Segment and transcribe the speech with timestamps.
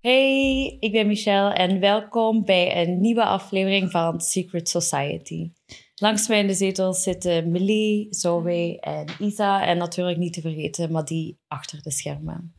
[0.00, 5.50] Hey, ik ben Michelle en welkom bij een nieuwe aflevering van Secret Society.
[5.94, 10.92] Langs mij in de zetel zitten Melie, Zoe en Isa en natuurlijk niet te vergeten
[10.92, 12.54] Madie achter de schermen.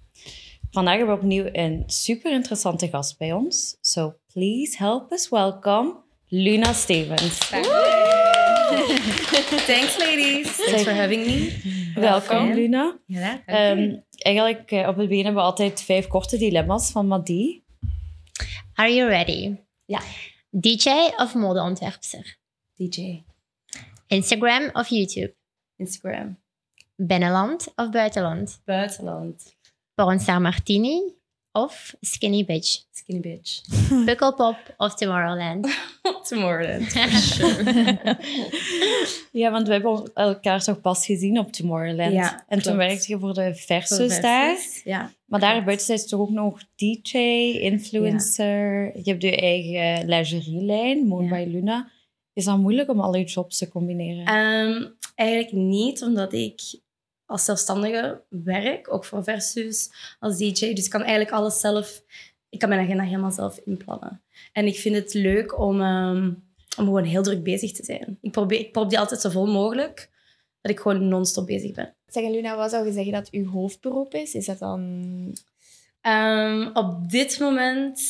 [0.72, 3.78] Vandaag hebben we opnieuw een super interessante gast bij ons.
[3.82, 5.96] So please help us welcome
[6.28, 7.50] Luna Stevens.
[9.72, 10.48] Thanks, ladies.
[10.56, 11.62] Thanks for having me.
[11.96, 13.00] Welkom, Luna.
[13.06, 17.64] Ja, Ehm, eigenlijk eh, op het been hebben we altijd vijf korte dilemma's van Madie.
[18.74, 19.56] Are you ready?
[19.86, 20.02] Ja.
[20.50, 22.38] DJ of modeontwerpster?
[22.76, 23.24] DJ.
[24.08, 25.34] Instagram of YouTube?
[25.78, 26.38] Instagram.
[26.96, 28.62] Binnenland of buitenland?
[28.66, 29.56] Buitenland.
[29.96, 31.02] Pornstar Martini
[31.64, 32.84] of Skinny Bitch?
[32.92, 33.62] Skinny bitch.
[34.06, 35.68] Pukkelpop of Tomorrowland?
[36.30, 36.94] Tomorrowland.
[39.32, 42.14] Ja, want we hebben elkaar toch pas gezien op Tomorrowland.
[42.14, 44.58] Ja, en toen werkte je voor de Voor Versus daar.
[44.84, 45.12] Ja.
[45.26, 47.18] Maar daar buiten zijn toch ook nog DJ,
[47.60, 48.92] influencer.
[48.98, 51.30] Je hebt je eigen lingerielijn, Moon Ja.
[51.30, 51.92] by Luna.
[52.34, 54.26] Is dat moeilijk om al je jobs te combineren?
[54.26, 56.62] Ehm, eigenlijk niet, omdat ik
[57.30, 60.74] als zelfstandige werk, ook voor Versus, als DJ.
[60.74, 62.04] Dus ik kan eigenlijk alles zelf...
[62.50, 64.22] Ik kan mijn agenda helemaal zelf inplannen.
[64.54, 66.26] En ik vind het leuk om, ehm,
[66.78, 68.18] om gewoon heel druk bezig te zijn.
[68.22, 70.10] Ik probeer, ik probeer altijd zo vol mogelijk
[70.62, 71.96] dat ik gewoon non-stop bezig ben.
[72.08, 74.34] Zeg, Luna, wat zou je zeggen dat uw hoofdberoep is?
[74.34, 75.38] Is dat dan...
[76.02, 78.02] Ehm, op dit moment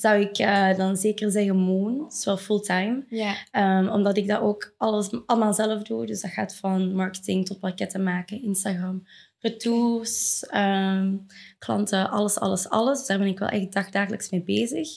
[0.00, 2.12] zou ik eh, dan zeker zeggen Moon.
[2.24, 3.04] Wel fulltime.
[3.08, 3.34] Ja.
[3.50, 6.06] Ehm, omdat ik dat ook alles, allemaal zelf doe.
[6.06, 9.06] Dus dat gaat van marketing tot pakketten maken, Instagram,
[9.38, 11.16] retours, ehm,
[11.58, 12.98] klanten, alles, alles, alles.
[12.98, 14.88] Dus daar ben ik wel echt dagdagelijks mee bezig.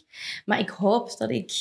[0.46, 1.52] Maar ik hoop dat ik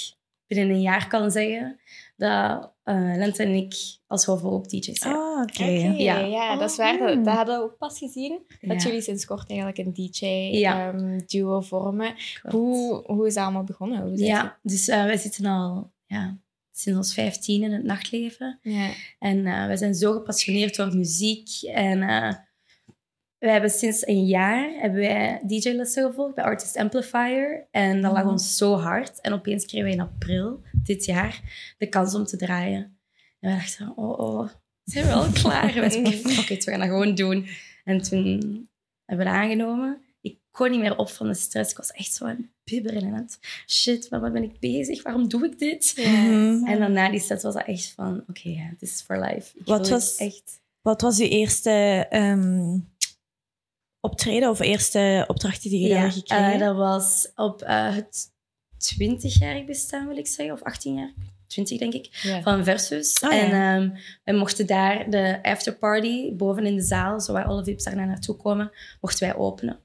[0.47, 1.81] binnen een jaar kan zeggen
[2.21, 3.75] dat eh Lente en ik
[4.07, 5.15] als hoofdberoep DJ's zijn.
[5.15, 5.65] Ah, oké.
[5.65, 6.19] Ja.
[6.19, 6.57] ja.
[6.57, 6.99] dat is waar.
[6.99, 8.43] Dat, dat hadden we ook pas gezien.
[8.61, 8.89] Dat Ja.
[8.89, 9.93] jullie sinds kort eigenlijk een
[10.51, 10.93] Ja.
[10.93, 12.15] DJ-duo vormen.
[12.41, 12.55] Klopt.
[12.57, 14.03] Hoe, hoe is dat allemaal begonnen?
[14.03, 16.39] Hoe Ja, dus eh, wij zitten al ja,
[16.71, 18.59] sinds ons 15 in het nachtleven.
[18.63, 18.91] Ja.
[19.19, 21.49] En eh, we zijn zo gepassioneerd door muziek.
[21.63, 22.03] En
[23.41, 27.67] eh wij hebben sinds een jaar hebben wij DJ-lessen gevolgd bij Artist Amplifier.
[27.71, 28.31] En dat lag Mhm.
[28.33, 29.21] ons zo hard.
[29.21, 31.41] En opeens kregen wij in april dit jaar
[31.79, 32.99] de kans om te draaien.
[33.41, 34.49] En we dachten, oh, oh,
[34.85, 35.75] zijn we al klaar?
[35.75, 37.47] En wij zeiden, fuck it, we gaan dat gewoon doen.
[37.85, 38.69] En toen
[39.05, 40.03] hebben we dat aangenomen.
[40.21, 41.71] Ik kon niet meer op van de stress.
[41.71, 43.39] Ik was echt zo aan het bibberen en aan het...
[43.67, 45.03] Shit, maar wat ben ik bezig?
[45.03, 45.93] Waarom doe ik dit?
[45.97, 46.65] Mhm.
[46.67, 49.59] En dan na die set was dat echt van, oké, this is for life.
[49.59, 50.59] Ik Wat was- echt...
[50.83, 51.71] Wat was uw eerste
[52.11, 52.79] ehm,
[54.01, 56.53] optreden of eerste opdracht die je Ja, daar gekregen?
[56.53, 58.29] eh, dat was op eh, het
[58.79, 61.13] 20-jarig bestaan, wil ik zeggen, of 18 jaar,
[61.47, 62.43] 20 denk ik, Ja.
[62.43, 63.19] van Versus.
[63.25, 63.39] Oh, ja.
[63.39, 63.91] En ehm
[64.25, 68.37] wij mochten daar de afterparty boven in de zaal, zo waar alle VIP's daar naartoe
[68.37, 69.79] komen, mochten wij openen.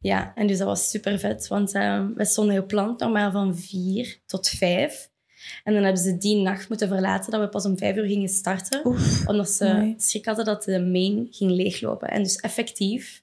[0.00, 3.56] Ja, en dus dat was super vet, want ehm wij stonden gepland nog maar van
[3.58, 5.10] 4 tot 5.
[5.64, 8.28] En dan hebben ze die nacht moeten verlaten dat we pas om 5 uur gingen
[8.28, 8.86] starten.
[8.86, 9.26] Oef.
[9.26, 9.94] Omdat ze Mooi.
[9.98, 12.08] schrik hadden dat de main ging leeglopen.
[12.08, 13.22] En dus effectief,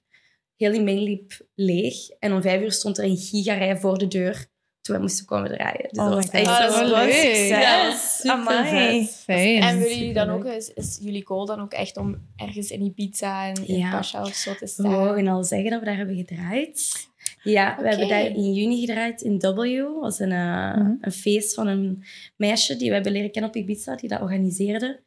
[0.58, 1.96] heel die main liep leeg.
[2.20, 4.46] En om vijf uur stond er een gigarij voor de deur
[4.82, 5.88] toen we moesten komen draaien.
[5.90, 6.48] Dus Oh dat was echt.
[6.48, 7.48] Ah, dat leuk.
[7.48, 8.66] Ja, super.
[9.08, 9.62] Fijn.
[9.62, 12.82] En willen jullie dan ook, is, is jullie goal dan ook echt om ergens in
[12.82, 13.92] Ibiza en in Ja.
[13.92, 14.92] Pascha of zo te We staan?
[14.92, 17.08] mogen al zeggen dat we daar hebben gedraaid.
[17.44, 19.78] Ja, we hebben daar in juni gedraaid in W.
[19.78, 20.92] Dat was een, eh, Mhm.
[21.02, 22.04] een feest van een
[22.38, 25.04] meisje die we hebben leren kennen op Ibiza, die dat organiseerde.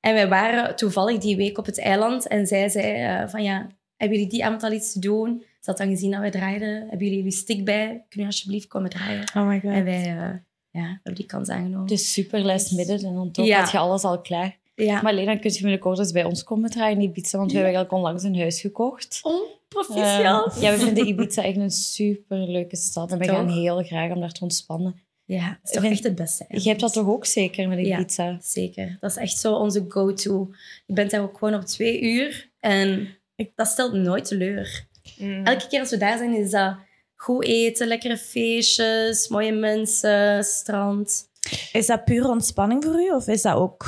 [0.00, 3.66] En wij waren toevallig die week op het eiland en zij zei eh, van ja,
[3.96, 5.44] hebben jullie die avond al iets te doen?
[5.60, 6.74] Ze had dan gezien dat wij draaiden.
[6.80, 7.84] Hebben jullie jullie stick bij?
[7.86, 9.24] Kunnen jullie alsjeblieft komen draaien?
[9.36, 9.70] Oh my god.
[9.72, 10.34] En wij eh,
[10.70, 11.80] ja, hebben die kans aangenomen.
[11.80, 13.60] Het is super en dan toch Ja.
[13.60, 14.58] had je alles al klaar.
[14.74, 15.02] ja.
[15.02, 17.38] Maar Lena, kun je binnenkort eens bij ons komen draaien in Ibiza?
[17.38, 19.18] Want we hebben eigenlijk onlangs een huis gekocht.
[19.22, 20.56] Oh, proficiat.
[20.56, 23.12] Eh, ja, we vinden Ibiza echt een super leuke stad.
[23.12, 25.02] En we gaan heel graag om daar te ontspannen.
[25.24, 26.44] ja, dat is toch Vind- echt het beste.
[26.48, 27.98] Je hebt dat toch ook zeker met Ja.
[27.98, 28.38] Ibiza?
[28.42, 28.96] Zeker.
[29.00, 30.50] Dat is echt zo onze go-to.
[30.86, 34.86] Je bent daar ook gewoon op twee uur en ik- dat stelt nooit teleur.
[35.18, 35.44] Mm.
[35.46, 36.76] Elke keer als we daar zijn, is dat
[37.14, 41.28] goed eten, lekkere feestjes, mooie mensen, strand.
[41.72, 43.10] Is dat puur ontspanning voor u?
[43.10, 43.84] Of is dat ook...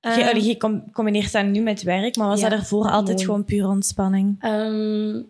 [0.00, 2.90] je, Ehm, allee, je com- combineert dat nu met werk, maar was ja, dat ervoor
[2.90, 3.24] altijd mooi.
[3.26, 4.36] gewoon puur ontspanning?
[4.40, 5.22] ehm,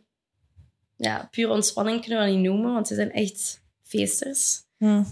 [0.96, 4.62] ja, pure ontspanning kunnen we dat niet noemen, want ze zijn echt feesters.
[4.78, 5.02] Hm.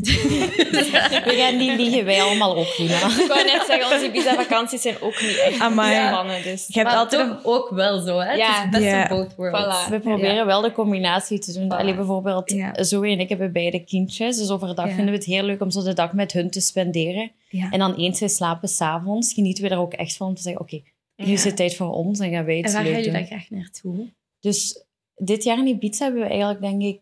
[1.24, 2.94] We gaan niet liegen, wij allemaal ook, Lina.
[2.96, 5.96] Ik wou net zeggen, onze Ibiza-vakanties zijn ook niet echt Amai.
[6.00, 6.42] ontspannen.
[6.42, 6.66] Dus.
[6.66, 8.32] Je hebt maar altijd toch ook wel zo, hè?
[8.32, 8.64] Ja.
[8.68, 9.02] Het is Ja.
[9.02, 9.86] of both worlds.
[9.86, 9.90] Voilà.
[9.90, 11.64] We proberen wel de combinatie te doen.
[11.64, 11.76] Voilà.
[11.80, 12.82] Allee, bijvoorbeeld, Ja.
[12.84, 14.36] Zoe en ik hebben beide kindjes.
[14.36, 14.94] Dus overdag Ja.
[14.94, 17.30] vinden we het heel leuk om zo de dag met hun te spenderen.
[17.48, 17.70] Ja.
[17.70, 20.60] En dan eens zij slapen s'avonds, genieten we daar ook echt van om te zeggen,
[20.62, 20.80] oké,
[21.16, 21.32] nu Ja.
[21.32, 23.12] is het tijd voor ons en gaan wij En iets waar leuk ga je doen.
[23.12, 24.08] dan graag naartoe?
[24.40, 24.84] Dus
[25.16, 27.00] dit jaar in Ibiza hebben we eigenlijk, denk ik,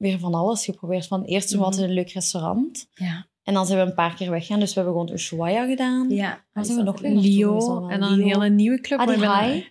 [0.00, 1.06] weer van alles geprobeerd.
[1.06, 2.88] Van eerst hadden we een leuk restaurant.
[2.94, 3.26] Ja.
[3.42, 4.60] En dan zijn we een paar keer weggegaan.
[4.60, 6.10] Dus we hebben gewoon Ushuaia gedaan.
[6.10, 6.44] Ja.
[6.60, 8.98] Zijn we nog weer Lio en dan een hele nieuwe club.
[8.98, 9.66] Ah, die High?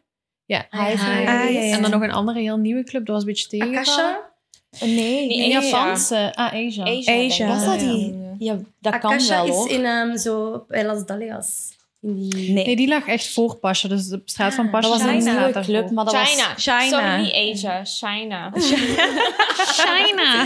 [0.46, 1.74] Ja, High.
[1.74, 3.06] En dan nog een andere heel nieuwe club.
[3.06, 3.68] Dat was een beetje tegen.
[3.68, 4.32] Akasha?
[4.80, 5.58] Nee, Nee, nee.
[5.58, 5.78] Asia.
[5.78, 6.32] Japanse.
[6.36, 6.84] Ah, Asia.
[6.84, 7.48] Asia.
[7.48, 7.88] Was dat Ja.
[7.88, 8.16] die?
[8.38, 11.78] Ja, dat kan Akasha wel, is in ehm, zo bij Las Dalias.
[12.02, 12.54] Die...
[12.54, 13.88] Nee, Nee, die lag echt voor Pasha.
[13.88, 15.74] Dus de straat van Ah, Pasha dat was een staat nieuwe daarvoor.
[15.74, 16.30] club, maar dat was...
[16.30, 16.56] China.
[16.58, 16.88] China.
[16.90, 17.86] Sorry, niet Asia.
[17.86, 18.52] China.
[19.80, 20.46] China.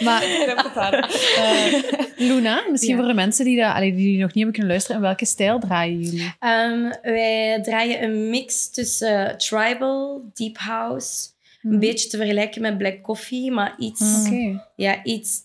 [0.04, 0.22] Maar
[1.36, 1.82] eh,
[2.16, 2.98] Luna, misschien Ja.
[2.98, 5.58] voor de mensen die, dat, allee, die nog niet hebben kunnen luisteren, in welke stijl
[5.58, 6.34] draaien jullie?
[6.38, 11.28] Ehm, wij draaien een mix tussen tribal, deep house,
[11.62, 14.26] een beetje te vergelijken met black coffee, maar iets, Mhm.
[14.50, 15.38] Oké, ja, iets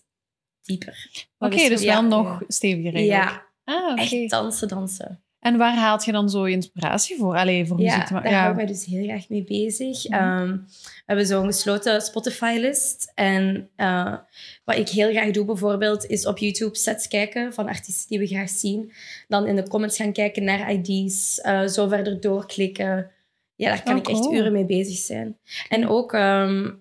[0.64, 1.08] dieper.
[1.40, 2.02] Oké, dus wel Ja.
[2.02, 3.30] nog steviger eigenlijk.
[3.32, 5.24] Ja, Ah, echt dansen, dansen.
[5.40, 7.36] En waar haalt je dan zo je inspiratie voor?
[7.36, 8.38] Allee, voor Ja, muziek te daar maken?
[8.38, 8.50] hou Ja.
[8.50, 10.08] ik mij dus heel graag mee bezig.
[10.08, 10.14] Mhm.
[10.20, 13.12] Ehm, we hebben zo'n gesloten Spotify-list.
[13.16, 14.16] En eh,
[14.64, 18.28] wat ik heel graag doe bijvoorbeeld, is op YouTube sets kijken van artiesten die we
[18.28, 18.92] graag zien.
[19.28, 23.12] Dan in de comments gaan kijken naar ID's, eh, zo verder doorklikken.
[23.56, 25.38] Ja, daar kan Oh, ik echt uren mee bezig zijn.
[25.70, 26.72] En ook, ehm,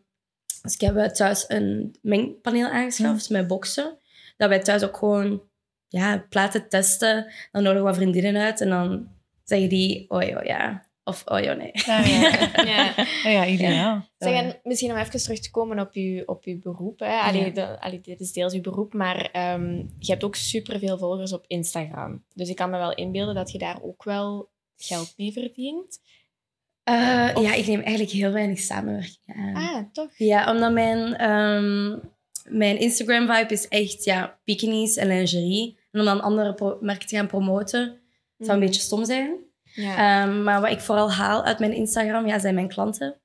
[0.63, 3.99] dus ik heb thuis een mengpaneel aangeschaft met boksen.
[4.37, 5.43] Dat wij thuis ook gewoon
[6.01, 7.33] ja, platen testen.
[7.53, 9.09] Dan nodigen we wat vriendinnen uit en dan
[9.45, 10.91] zeggen die, oh ja, ja.
[11.05, 11.71] Of oh ja, nee.
[11.73, 12.31] Ja, ja.
[12.65, 12.95] Ja.
[13.25, 14.09] Ja, ja, ideaal.
[14.19, 16.99] Zeg, en misschien om even terug te komen op je, op uw beroep.
[16.99, 17.19] Hè.
[17.21, 17.51] Allee, Ja.
[17.51, 21.45] de- allee, dit is deels uw beroep, maar ehm, je hebt ook superveel volgers op
[21.47, 22.25] Instagram.
[22.35, 26.01] Dus ik kan me wel inbeelden dat je daar ook wel geld mee verdient.
[26.85, 29.75] Eh, Of- Ja, ik neem eigenlijk heel weinig samenwerkingen aan.
[29.77, 30.11] Ah, toch?
[30.17, 31.99] Ja, omdat mijn, ehm,
[32.59, 35.79] mijn Instagram-vibe is echt ja, bikinis en lingerie.
[35.93, 38.01] En om dan andere merken te gaan promoten,
[38.39, 39.37] zou een beetje stom zijn.
[39.63, 40.23] Ja.
[40.23, 43.21] Ehm, maar wat ik vooral haal uit mijn Instagram, ja, zijn mijn klanten.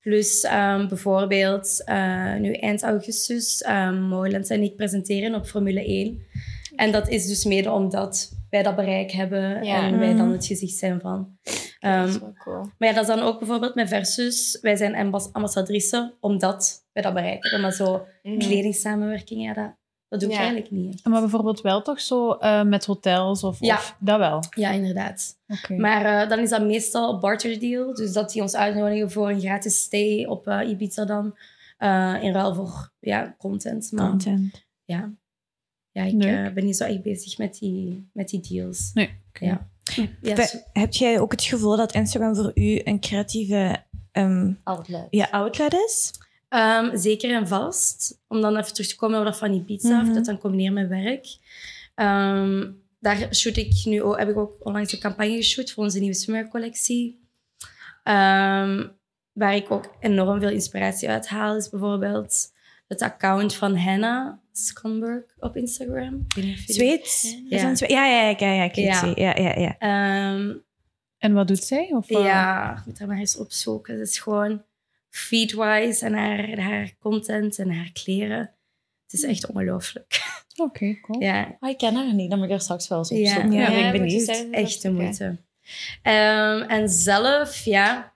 [0.00, 5.84] Plus ehm, bijvoorbeeld eh, nu eind augustus um, mogen Lens en ik presenteren op Formule
[5.84, 6.26] 1.
[6.76, 9.86] En dat is dus mede omdat wij dat bereik hebben Ja.
[9.86, 10.32] en wij dan Mhm.
[10.32, 11.36] het gezicht zijn van.
[11.42, 12.60] dat Ehm, is wel cool.
[12.78, 14.58] maar ja, dat is dan ook bijvoorbeeld met Versus.
[14.62, 17.60] Wij zijn ambas- ambassadrice omdat wij dat bereiken hebben.
[17.60, 18.38] Maar zo Mhm.
[18.38, 19.74] kledingssamenwerking, ja, dat,
[20.18, 20.40] dat doe ik Ja.
[20.42, 21.04] eigenlijk niet echt.
[21.04, 23.74] Maar bijvoorbeeld wel toch zo eh, met hotels of, Ja.
[23.76, 24.42] of dat wel?
[24.56, 25.36] Ja, inderdaad.
[25.48, 25.74] Oké.
[25.76, 27.94] Maar eh, dan is dat meestal een barter deal.
[27.94, 31.36] Dus dat die ons uitnodigen voor een gratis stay op eh, Ibiza dan.
[31.78, 33.92] eh, in ruil voor ja, content.
[33.92, 34.64] Maar Content.
[34.84, 35.12] ja,
[35.92, 36.18] ja ik
[36.54, 38.90] ben niet zo echt bezig met die, met die deals.
[38.94, 39.10] Nee.
[39.40, 39.68] Ja.
[40.72, 43.76] Heb jij ook het gevoel dat Instagram voor u een creatieve
[44.12, 45.06] ehm, Outlet.
[45.10, 46.12] ja, outlet is?
[46.54, 48.18] Ehm, zeker en vast.
[48.28, 50.08] Om dan even terug te komen op dat van die pizza, Mhm.
[50.08, 51.26] of dat dan combineren met werk.
[51.94, 52.70] Ehm,
[53.00, 56.14] daar shoot ik nu ook, heb ik ook onlangs een campagne geshoot voor onze nieuwe
[56.14, 57.22] swimwear-collectie.
[58.02, 58.86] Ehm,
[59.32, 62.52] waar ik ook enorm veel inspiratie uit haal, is bijvoorbeeld
[62.88, 66.14] het account van Hannah Skonberg op Instagram.
[66.28, 67.22] Ik weet niet of jullie- Zweeds?
[67.48, 67.58] Ja.
[67.86, 69.06] Ja, ja, ja, ja, ja, ik Ja.
[69.08, 69.16] het.
[69.18, 69.76] Ja, ja, ja.
[69.78, 70.52] Ehm,
[71.18, 71.88] En wat doet zij?
[71.92, 73.98] Of, eh, Ja, ik moet haar maar eens opzoeken.
[73.98, 74.62] Het is gewoon
[75.14, 78.38] feedwise en haar, haar content en haar kleren.
[79.04, 80.22] Het is echt ongelooflijk.
[80.56, 81.20] Oké, cool.
[81.22, 83.16] Ja, Ah, ik ken haar niet, dan moet ik er straks wel eens Ja.
[83.18, 83.52] opzoeken.
[83.52, 84.46] Ja, Ja, ik benieuwd.
[84.50, 85.36] echt de moeite.
[86.02, 88.12] Ehm, en zelf, ja,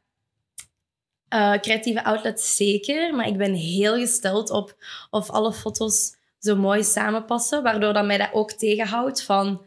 [1.28, 3.14] eh, creatieve outlet zeker.
[3.14, 4.76] Maar ik ben heel gesteld op
[5.10, 7.62] of alle foto's zo mooi samenpassen.
[7.62, 9.62] Waardoor dat mij dat ook tegenhoudt van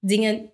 [0.00, 0.50] dingen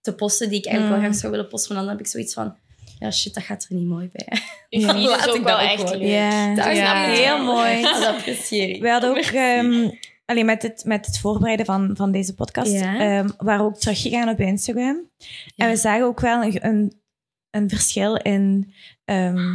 [0.00, 1.00] te posten die ik eigenlijk Mm.
[1.00, 1.74] wel graag zou willen posten.
[1.74, 2.56] Maar dan heb ik zoiets van,
[2.98, 4.26] ja shit, dat gaat er niet mooi bij.
[4.68, 4.86] Je Ja.
[4.94, 6.02] Laat is ik ook dat wel echt leuk.
[6.02, 6.54] Ja.
[6.54, 7.06] Dat Ja.
[7.06, 7.16] ik.
[7.18, 7.82] Heel mooi.
[7.82, 8.82] Dat apprecieer ik.
[8.82, 9.90] We hadden ook ehm,
[10.24, 12.98] alleen met, het, met het voorbereiden van, van deze podcast, Ja.
[12.98, 15.10] ehm, waren we ook teruggegaan op Instagram.
[15.56, 17.00] En we zagen ook wel een, een,
[17.50, 18.72] een verschil in
[19.04, 19.46] ehm,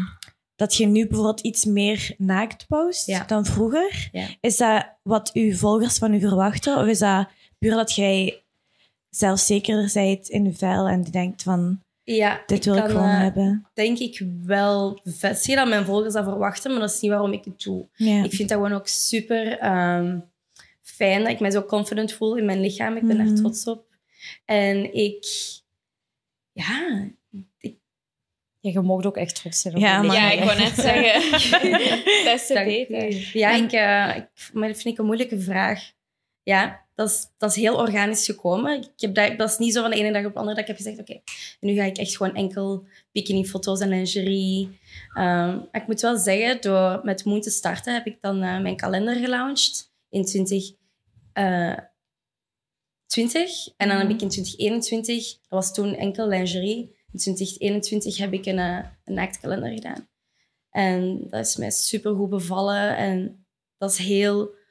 [0.55, 3.23] dat je nu bijvoorbeeld iets meer naakt post Ja.
[3.23, 4.09] dan vroeger.
[4.11, 4.25] Ja.
[4.39, 6.77] Is dat wat uw volgers van u verwachten?
[6.77, 7.27] Of is dat
[7.59, 8.41] puur dat jij
[9.09, 13.19] zelfzekerder bent in je vel en denkt van, Ja, dit wil ik kan, gewoon eh,
[13.19, 13.67] hebben?
[13.73, 17.45] denk ik wel bevestigen dat mijn volgers dat verwachten, maar dat is niet waarom ik
[17.45, 17.87] het doe.
[17.97, 20.19] Ik vind dat gewoon ook super ehm,
[20.81, 22.95] fijn dat ik mij zo confident voel in mijn lichaam.
[22.95, 23.25] Ik ben Mhm.
[23.25, 23.85] daar trots op.
[24.45, 25.25] En ik...
[26.51, 27.07] Ja,
[28.59, 31.21] Ja, je mocht ook echt trots zijn op Ja, Ja, ik wou net zeggen.
[32.47, 33.29] Te dank beter.
[33.33, 35.91] Ja, ik, eh, ik, maar dat vind ik een moeilijke vraag.
[36.43, 38.81] Ja, dat is, dat is heel organisch gekomen.
[38.81, 40.63] Ik heb dat, dat is niet zo van de ene dag op de andere dag
[40.63, 41.21] ik heb gezegd, oké,
[41.59, 44.79] nu ga ik echt gewoon enkel bikini-foto's en lingerie.
[45.13, 48.75] Ehm, ik moet wel zeggen, door met Moon te starten heb ik dan eh, mijn
[48.75, 50.77] kalender gelaunched in 2020.
[53.77, 56.95] En dan heb ik in 2021, dat was toen enkel lingerie.
[57.11, 60.07] In 2021 heb ik een, eh, een naaktkalender gedaan.
[60.69, 62.97] En dat is mij super goed bevallen.
[62.97, 63.45] En
[63.77, 64.61] dat is heel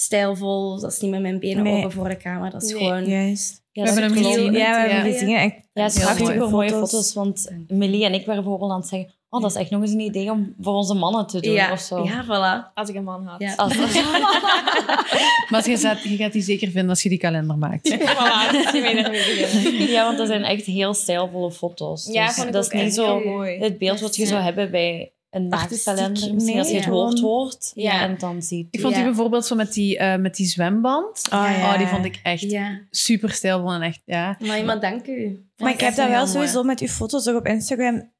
[0.00, 0.80] stijlvol.
[0.80, 1.76] Dat is niet met mijn benen Nee.
[1.76, 2.50] open voor de camera.
[2.50, 2.78] Dat is Nee.
[2.82, 3.04] gewoon...
[3.06, 3.62] Juist.
[3.72, 4.42] Ja, We hebben hem gezien.
[4.44, 5.02] Ja, we hebben Ja.
[5.02, 5.36] hem gezien.
[5.36, 6.32] En Ja, het is Heel echt mooi.
[6.32, 6.90] super mooie Foto's.
[6.90, 7.14] foto's.
[7.14, 9.16] Want Millie en ik waren bijvoorbeeld aan het zeggen...
[9.30, 11.72] Oh, dat is echt nog eens een idee om voor onze mannen te doen Ja,
[11.72, 12.04] of zo.
[12.04, 12.72] ja, voilà.
[12.74, 13.40] Als ik een man had.
[13.40, 13.54] Ja.
[13.54, 13.74] Als-
[15.50, 17.90] Maar je, gaat, je gaat die zeker vinden als je die kalender maakt.
[17.98, 22.06] Voilà, ja, want dat zijn echt heel stijlvolle foto's.
[22.12, 23.58] Ja, Dus vond ik dat ook is niet echt zo mooi.
[23.58, 24.28] het beeld wat je Ja.
[24.28, 26.10] zou hebben bij een naaktkalender.
[26.34, 26.90] Misschien nee, als je het ja.
[26.90, 28.00] woord hoort Ja.
[28.02, 28.68] en dan ziet.
[28.70, 28.98] Ik vond Ja.
[28.98, 31.22] die bijvoorbeeld zo met die, eh, met die zwemband.
[31.32, 31.72] Oh, ja.
[31.72, 32.80] Oh, die vond ik echt Ja.
[32.90, 34.36] super stijlvol en echt, ja.
[34.38, 35.46] Maar, maar dank u.
[35.56, 36.30] Maar ik heb dat wel mooi.
[36.30, 38.10] sowieso met uw foto's ook op Instagram.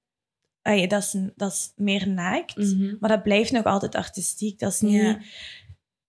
[0.62, 2.94] Ay, dat, is, dat is meer naakt, Mhm.
[3.00, 4.58] maar dat blijft nog altijd artistiek.
[4.58, 5.02] Dat is niet...
[5.02, 5.18] Ja.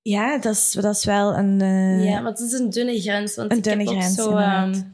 [0.01, 1.61] Ja, dat, is, dat is wel een...
[1.61, 3.35] eh, Ja, maar het is een dunne grens.
[3.35, 4.85] Want Een ik heb dunne ook grens, zo, inderdaad.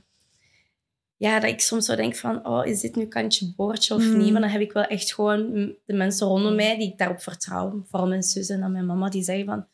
[1.18, 4.18] Ja, dat ik soms zo denk van, oh, is dit nu kantje boordje of Mm.
[4.18, 4.32] niet?
[4.32, 7.84] Maar dan heb ik wel echt gewoon de mensen rondom mij die ik daarop vertrouw.
[7.90, 9.66] Vooral mijn zus en dan mijn mama, die zeggen van,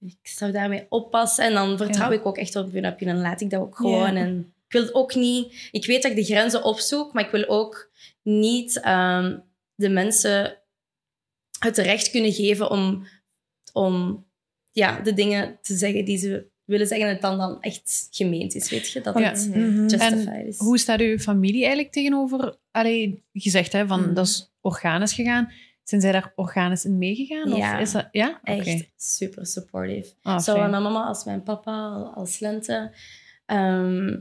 [0.00, 1.44] ik zou daarmee oppassen.
[1.44, 2.16] En dan vertrouw Ja.
[2.16, 3.06] ik ook echt op hun je.
[3.06, 4.14] Dan laat ik dat ook gewoon.
[4.14, 4.20] Ja.
[4.20, 5.68] En ik wil het ook niet...
[5.70, 7.90] Ik weet dat ik de grenzen opzoek, maar ik wil ook
[8.22, 9.38] niet ehm,
[9.74, 10.58] de mensen
[11.58, 13.06] het recht kunnen geven om,
[13.72, 14.26] om
[14.70, 18.54] ja, de dingen te zeggen die ze willen zeggen en het dan, dan echt gemeend
[18.54, 19.00] is, weet je?
[19.00, 19.28] Dat Ja.
[19.30, 19.80] het Mhm.
[19.86, 20.58] justified is.
[20.58, 22.56] Hoe staat uw familie eigenlijk tegenover?
[22.70, 24.14] Allee, gezegd hè, van Mhm.
[24.14, 25.52] dat is organisch gegaan.
[25.82, 27.54] Zijn zij daar organisch in meegegaan?
[27.56, 27.74] Ja.
[27.74, 28.40] Of is dat, ja?
[28.44, 28.52] Oké.
[28.60, 30.12] Echt super supportive.
[30.22, 32.94] Ah, Zowel mijn mama als mijn papa, als Lente.
[33.46, 34.16] Ehm,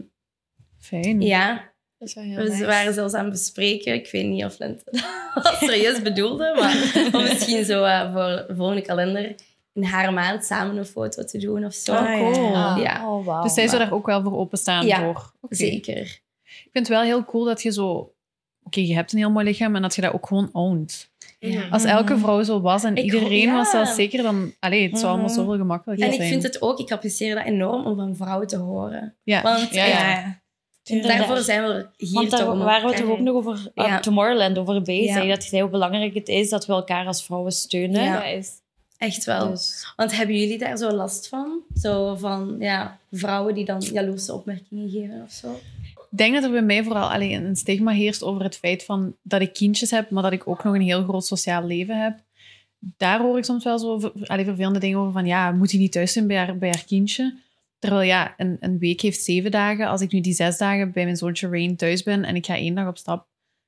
[0.80, 1.22] Fijn.
[1.22, 2.66] ja, Dat heel we nice.
[2.66, 3.94] waren zelfs aan het bespreken.
[3.94, 4.84] Ik weet niet of Lente
[5.44, 6.76] dat serieus bedoelde, maar
[7.24, 9.36] misschien zo eh, voor de volgende kalender
[9.82, 11.94] in haar maand samen een foto te doen of zo.
[11.94, 12.56] Ah, cool.
[12.56, 13.10] Ah, Ja.
[13.10, 13.44] Oh, wauw.
[13.44, 15.32] Dus zij zou daar ook wel voor openstaan Ja, voor.
[15.50, 15.98] Zeker.
[16.44, 18.14] Ik vind het wel heel cool dat je zo...
[18.64, 21.12] Oké, je hebt een heel mooi lichaam en dat je dat ook gewoon ownt.
[21.40, 21.68] Ja.
[21.70, 23.84] Als elke vrouw zo was en Ik iedereen was ja.
[23.84, 24.54] zelfzeker, dan...
[24.60, 25.36] Allee, het zou allemaal Mhm.
[25.40, 26.30] zoveel gemakkelijker En ik zijn.
[26.30, 29.16] vind het ook, ik apprecieer dat enorm om van vrouwen te horen.
[29.24, 30.42] Ja, Want ja, ja, ja.
[30.84, 31.18] Inderdaad.
[31.18, 34.00] daarvoor zijn we hier Want daar waren we toch ook nog over uh, Ja.
[34.00, 35.24] Tomorrowland over bezig.
[35.24, 35.30] Ja.
[35.30, 38.04] Dat je zei hoe belangrijk het is dat we elkaar als vrouwen steunen.
[38.04, 38.16] Ja.
[38.16, 38.61] Dat is...
[39.02, 39.50] Echt wel.
[39.50, 41.60] Dus, Want hebben jullie daar zo last van?
[41.76, 45.60] Zo van ja, vrouwen die dan jaloerse opmerkingen geven of zo?
[46.12, 49.16] Ik denk dat er bij mij vooral alleen een stigma heerst over het feit van
[49.22, 52.20] dat ik kindjes heb, maar dat ik ook nog een heel groot sociaal leven heb.
[52.80, 55.92] Daar hoor ik soms wel zo allee, vervelende dingen over van ja, moet hij niet
[55.92, 57.38] thuis zijn bij haar, bij haar kindje?
[57.80, 59.88] Terwijl ja, een, een week heeft zeven dagen.
[59.88, 62.56] Als ik nu die zes dagen bij mijn zoontje Rain thuis ben en ik ga
[62.56, 63.28] één dag op stap,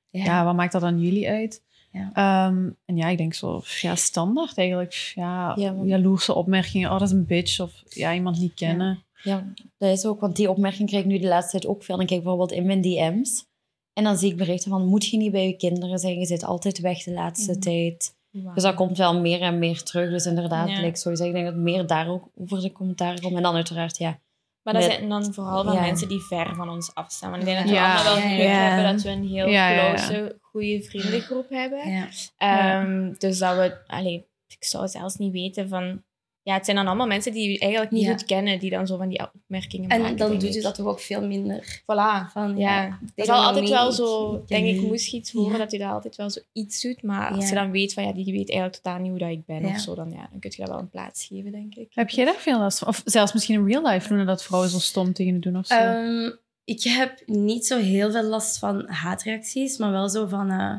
[0.10, 1.62] ja, wat maakt dat aan jullie uit?
[1.94, 2.10] Ja.
[2.14, 5.12] Ehm, en ja, ik denk zo, ja, standaard eigenlijk.
[5.16, 6.92] Ja, Ja, want- jaloerse opmerkingen.
[6.92, 7.60] Oh, dat is een bitch.
[7.60, 9.04] Of ja, iemand niet kennen.
[9.24, 11.98] ja, dat is ook, want die opmerking krijg ik nu de laatste tijd ook veel.
[11.98, 13.46] Dan kijk ik bijvoorbeeld in mijn DM's.
[13.94, 16.20] En dan zie ik berichten van, moet je niet bij je kinderen zijn?
[16.20, 17.60] Je zit altijd weg de laatste Mhm.
[17.60, 18.16] tijd.
[18.54, 20.10] Dus dat komt wel meer en meer terug.
[20.10, 20.80] Dus inderdaad, Ja.
[20.82, 23.36] like, zoals ik denk dat meer daar ook over de commentaar komt.
[23.36, 24.20] En dan uiteraard, ja.
[24.64, 25.82] Maar dat Met- zijn dan vooral van Ja.
[25.82, 27.30] mensen die ver van ons afstaan.
[27.30, 27.86] Want ik denk dat we Ja.
[27.96, 28.52] allemaal wel geluk ja.
[28.70, 29.94] hebben dat we een heel Ja, ja, ja.
[29.94, 31.90] close, goede vriendengroep hebben.
[31.92, 32.08] Ja.
[32.38, 33.78] Ehm, Dus dat we...
[33.88, 36.04] Allee, ik zou zelfs niet weten van...
[36.46, 38.10] Ja, het zijn dan allemaal mensen die je eigenlijk niet Ja.
[38.12, 40.06] goed kennen, die dan zo van die opmerkingen maken.
[40.06, 40.64] En dan doet u ik.
[40.64, 41.82] dat toch ook veel minder.
[41.82, 42.32] Voilà.
[42.32, 45.52] Van, Ja, ja, dat is altijd wel zo, ik denk ik, moest je iets horen
[45.52, 45.58] Ja.
[45.58, 47.04] dat hij dat altijd wel zo iets doet.
[47.04, 47.50] Maar als Ja.
[47.50, 49.70] je dan weet van, ja, die weet eigenlijk totaal niet hoe dat ik ben Ja.
[49.70, 51.88] of zo, dan, ja, dan kun je dat wel een plaats geven, denk ik.
[51.94, 52.88] Heb jij daar veel last van?
[52.88, 55.66] Of zelfs misschien in real life doen dat vrouwen zo stom tegen je doen of
[55.68, 55.74] zo?
[55.76, 56.30] Ehm,
[56.64, 60.76] ik heb niet zo heel veel last van haatreacties, maar wel zo van eh,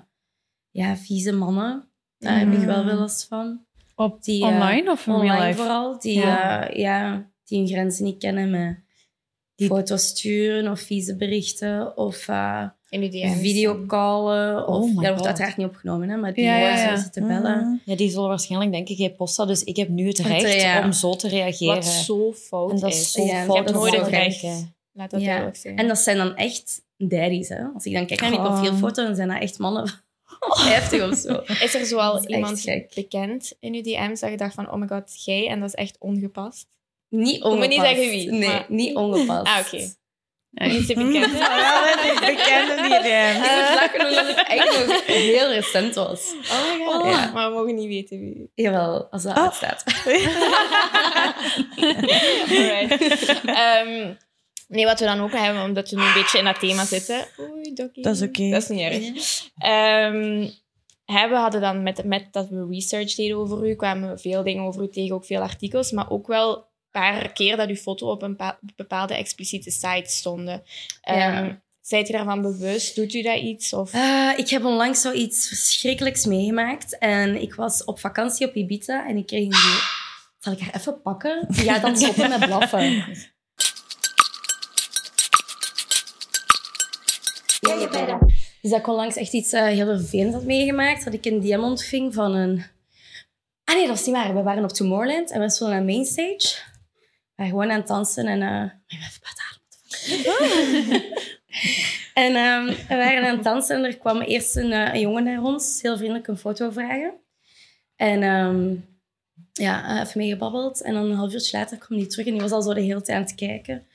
[0.70, 1.88] ja, vieze mannen.
[2.18, 3.60] Daar heb ik wel veel last van.
[3.96, 5.58] Op die, eh, online of in real Online life?
[5.58, 5.98] vooral.
[5.98, 6.68] Die, Ja.
[6.72, 8.78] ja, die hun grenzen niet kennen met
[9.54, 12.64] Die- foto's sturen of vieze berichten of eh
[13.40, 14.68] videocallen.
[14.68, 16.82] Of, Oh my ja, dat wordt uiteraard niet opgenomen, hè, maar die Ja, ja, ja,
[16.90, 16.96] ja.
[16.96, 17.58] zitten bellen.
[17.58, 17.90] Mhm.
[17.90, 19.48] Ja, die zullen waarschijnlijk denken, jij post dat.
[19.48, 20.84] Dus ik heb nu het recht ja.
[20.84, 21.74] om zo te reageren.
[21.74, 23.00] Wat zo fout en dat is.
[23.00, 24.42] is zo Ja, fout om nooit te het recht.
[24.96, 25.50] Laat dat Ja.
[25.54, 25.78] zijn.
[25.78, 27.48] En dat zijn dan echt daddies.
[27.48, 27.64] Hè?
[27.74, 28.44] Als ik dan kijk naar die Oh.
[28.46, 29.88] profielfoto, dan zijn dat echt mannen
[30.40, 31.42] van 50 of zo.
[31.64, 35.24] Is er zoal iemand bekend in je DM's dat je dacht van, oh my god,
[35.24, 36.66] jij, en dat is echt ongepast?
[37.08, 37.68] Niet Moet me ongepast.
[37.70, 39.46] niet zeggen wie, Nee, maar- niet ongepast.
[39.46, 39.88] Ah, oké.
[40.50, 41.32] Ja, Niet te bekend.
[42.20, 46.32] Bekende die Ik moet lachen omdat het echt nog heel recent was.
[46.50, 47.04] Oh my god.
[47.06, 47.30] Ja.
[47.32, 48.50] Maar we mogen niet weten wie.
[48.54, 49.42] Jawel, als dat Oh.
[49.42, 49.84] uitstaat.
[52.48, 53.40] Alright.
[53.44, 54.12] Ehm,
[54.74, 57.26] nee, wat we dan ook hebben, omdat we nu een beetje in dat thema zitten.
[57.40, 58.02] Oei, dokkie.
[58.02, 58.50] Dat is oké.
[58.50, 59.02] Dat is niet erg.
[59.58, 60.48] Ehm,
[61.04, 64.42] hè, we hadden dan met, met dat we research deden over u, kwamen we veel
[64.42, 67.74] dingen over u tegen, ook veel artikels, maar ook wel een paar keer dat uw
[67.74, 68.36] foto op een
[68.76, 70.62] bepaalde expliciete sites stonden.
[71.00, 71.62] Ehm, Ja.
[71.80, 72.94] Zijt je daarvan bewust?
[72.96, 73.72] Doet u dat iets?
[73.72, 73.92] Of...
[73.92, 76.98] Eh, ik heb onlangs zoiets verschrikkelijks meegemaakt.
[76.98, 79.80] En ik was op vakantie op Ibiza en ik kreeg die...
[80.38, 81.46] Zal ik haar even pakken?
[81.64, 83.04] Ja, dan stoppen met blaffen.
[88.62, 91.04] Dus dat ik onlangs echt iets eh, heel vervelends had meegemaakt.
[91.04, 92.64] Dat ik een DM ontving van een...
[93.64, 94.35] Ah nee, dat was niet waar.
[94.35, 96.38] We waren op Tomorrowland en we stonden aan Mainstage.
[96.38, 98.42] We waren gewoon aan het dansen en...
[98.42, 99.62] eh ben even adem.
[102.14, 105.25] En ehm, we waren aan het dansen en er kwam eerst een, eh, een jongen
[105.25, 107.14] naar ons, heel vriendelijk een foto vragen.
[107.97, 108.75] En ehm,
[109.52, 110.83] ja, even meegebabbeld.
[110.83, 112.80] En dan een half uurtje later kwam hij terug en die was al zo de
[112.80, 113.87] hele tijd aan het kijken.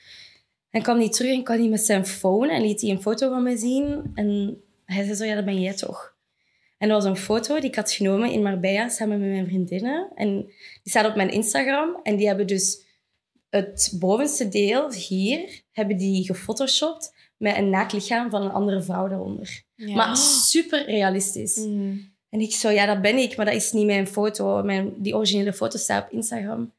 [0.70, 3.30] En kwam hij terug en kwam hij met zijn phone en liet hij een foto
[3.30, 4.12] van me zien.
[4.16, 6.18] En hij zei zo, ja, dat ben jij toch?
[6.78, 10.12] En dat was een foto die ik had genomen in Marbella samen met mijn vriendinnen.
[10.16, 10.36] En
[10.84, 12.00] die staat op mijn Instagram.
[12.04, 12.88] En die hebben dus
[13.50, 19.08] het bovenste deel hier, hebben die gefotoshopt met een naakt lichaam van een andere vrouw
[19.08, 19.64] daaronder.
[19.76, 19.96] Ja.
[19.96, 21.56] Maar super realistisch.
[21.56, 22.14] Mm.
[22.30, 24.64] En ik zo, ja, dat ben ik, maar dat is niet mijn foto.
[24.64, 26.74] Mijn, die originele foto staat op Instagram.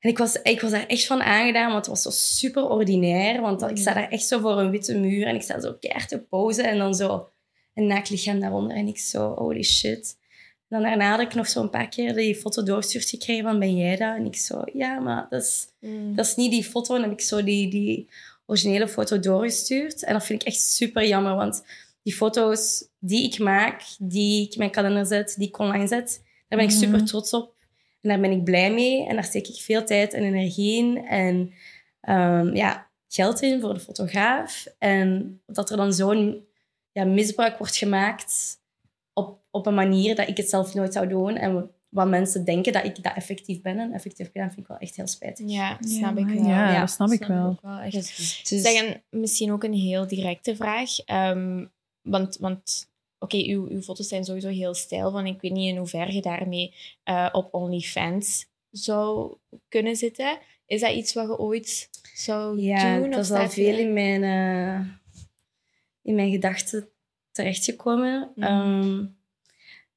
[0.00, 3.40] En ik was, ik was daar echt van aangedaan, want het was zo super ordinair.
[3.40, 6.08] Want ik sta daar echt zo voor een witte muur en ik sta zo keihard
[6.08, 7.28] te posen en dan zo
[7.74, 8.76] een naakt lichaam daaronder.
[8.76, 10.18] En ik zo, holy shit.
[10.68, 13.76] Dan daarna had ik nog zo een paar keer die foto doorgestuurd gekregen van, ben
[13.76, 14.16] jij dat?
[14.16, 16.14] En ik zo, ja, maar dat is, Mm.
[16.16, 16.94] dat is niet die foto.
[16.94, 18.08] En dan heb ik zo die, die
[18.46, 20.02] originele foto doorgestuurd.
[20.04, 21.64] En dat vind ik echt super jammer, want
[22.02, 26.22] die foto's die ik maak, die ik in mijn kalender zet, die ik online zet,
[26.48, 27.52] daar ben ik super trots op.
[28.00, 29.06] En daar ben ik blij mee.
[29.06, 31.06] En daar steek ik veel tijd en energie in.
[31.06, 31.52] En
[32.00, 34.66] ehm, ja, geld in voor de fotograaf.
[34.78, 36.44] En dat er dan zo'n
[36.92, 38.58] ja, misbruik wordt gemaakt
[39.12, 41.36] op, op een manier dat ik het zelf nooit zou doen.
[41.36, 44.78] En wat mensen denken dat ik dat effectief ben en effectief gedaan, vind ik wel
[44.78, 45.48] echt heel spijtig.
[45.48, 46.44] Ja, snap ik wel.
[46.44, 47.46] Ja, Ja, dat snap ik wel.
[47.46, 47.92] ook wel echt.
[47.92, 50.98] Dus, dus- Zeg, misschien ook een heel directe vraag.
[51.04, 51.66] Ehm,
[52.02, 52.89] want, want
[53.20, 55.10] oké, uw, uw foto's zijn sowieso heel stijl.
[55.10, 59.36] Van, ik weet niet in hoeverre je daarmee eh, op OnlyFans zou
[59.68, 60.38] kunnen zitten.
[60.66, 63.10] Is dat iets wat je ooit zou Ja, doen?
[63.10, 64.86] dat of is al veel in mijn, eh,
[66.02, 66.88] in mijn gedachten
[67.32, 68.32] terechtgekomen.
[68.34, 68.46] Mhm.
[68.46, 69.04] Ehm,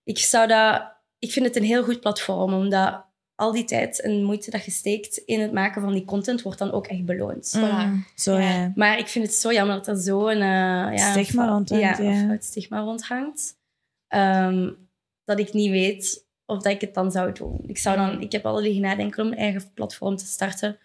[0.03, 3.05] ik, zou dat, ik vind het een heel goed platform, omdat
[3.43, 6.59] al die tijd en moeite dat je steekt in het maken van die content wordt
[6.59, 7.53] dan ook echt beloond.
[7.57, 8.49] Mm, Zo, Ja.
[8.49, 8.71] ja.
[8.75, 10.37] Maar ik vind het zo jammer dat er zo'n...
[10.37, 12.11] ja, Stigma rondhangt, Ja, ja.
[12.11, 13.55] een fout stigma rondhangt.
[14.07, 14.69] Ehm,
[15.25, 17.63] dat ik niet weet of dat ik het dan zou doen.
[17.67, 20.77] Ik, zou dan, ik heb al liggen nadenken om een eigen platform te starten.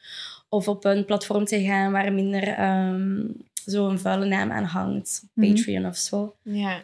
[0.48, 3.20] Of op een platform te gaan waar minder ehm
[3.64, 5.22] zo'n vuile naam aan hangt.
[5.32, 5.48] Mhm.
[5.54, 6.34] Patreon of zo.
[6.42, 6.82] Ja.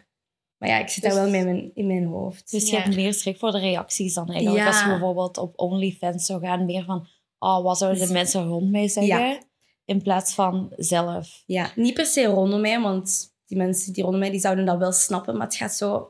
[0.57, 2.51] Maar ja, ik zit Dus- daar wel mee in mijn, in mijn hoofd.
[2.51, 2.81] Dus je Ja.
[2.81, 4.57] hebt meer schrik voor de reacties dan eigenlijk.
[4.63, 4.67] Ja.
[4.67, 7.07] Als je bijvoorbeeld op OnlyFans zou gaan, meer van...
[7.39, 9.37] Oh, wat zouden de Dus- mensen rond mij zeggen?
[9.85, 11.43] In plaats van zelf.
[11.45, 14.77] Ja, niet per se rondom mij, want die mensen die rondom mij die zouden dat
[14.77, 15.37] wel snappen.
[15.37, 16.09] Maar het gaat zo...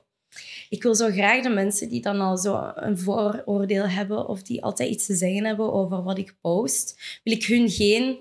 [0.69, 4.63] Ik wil zo graag de mensen die dan al zo een vooroordeel hebben of die
[4.63, 8.17] altijd iets te zeggen hebben over wat ik post, wil ik hun geen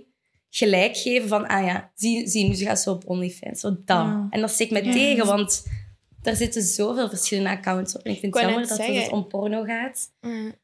[0.50, 3.60] gelijk geven van, ah ja, zie, zie nu, ze gaat zo op OnlyFans.
[3.60, 3.76] Zo.
[3.86, 4.26] Ja.
[4.30, 4.92] En dat steekt mij Ja.
[4.92, 5.66] tegen, want
[6.24, 8.02] daar zitten zoveel verschillende accounts op.
[8.02, 10.10] En ik vind Ik het jammer dat het om porno gaat.
[10.20, 10.54] Mm.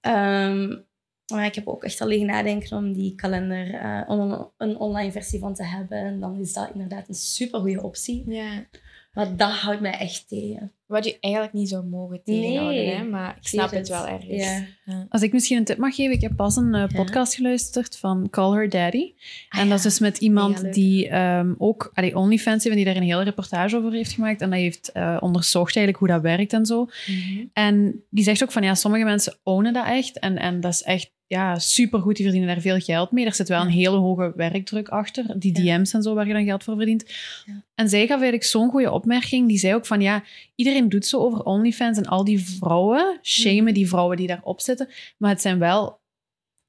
[0.00, 0.78] Ehm,
[1.26, 4.76] maar ik heb ook echt al liggen nadenken om die kalender, eh, om een, een
[4.76, 5.98] online versie van te hebben.
[5.98, 8.30] En dan is dat inderdaad een supergoeie optie.
[8.30, 8.66] ja.
[9.12, 10.72] Maar dat houdt mij echt tegen.
[10.86, 12.94] Wat je eigenlijk niet zou mogen tegenhouden, Nee.
[12.94, 13.04] hè?
[13.04, 14.44] maar ik snap het wel ergens.
[14.84, 15.06] Ja.
[15.08, 16.86] Als ik misschien een tip mag geven, ik heb pas een eh, Ja.
[16.96, 19.12] podcast geluisterd van Call Her Daddy.
[19.48, 22.84] Ah, en dat is dus met iemand die ehm, ook allee, OnlyFans heeft en die
[22.84, 24.40] daar een hele reportage over heeft gemaakt.
[24.40, 26.88] En dat heeft eh, onderzocht eigenlijk hoe dat werkt en zo.
[27.52, 30.18] En die zegt ook van ja, sommige mensen ownen dat echt.
[30.18, 32.14] En, en dat is echt ja, supergoed.
[32.16, 33.24] Die verdienen daar veel geld mee.
[33.26, 35.40] Er zit wel een hele hoge werkdruk achter.
[35.40, 35.52] Die.
[35.52, 37.04] DM's en zo, waar je dan geld voor verdient.
[37.74, 39.48] En zij gaf eigenlijk zo'n goede opmerking.
[39.48, 43.18] Die zei ook van ja, iedereen doet zo over OnlyFans en al die vrouwen.
[43.22, 44.88] Shamen die vrouwen die daarop zitten.
[45.18, 46.00] Maar het zijn wel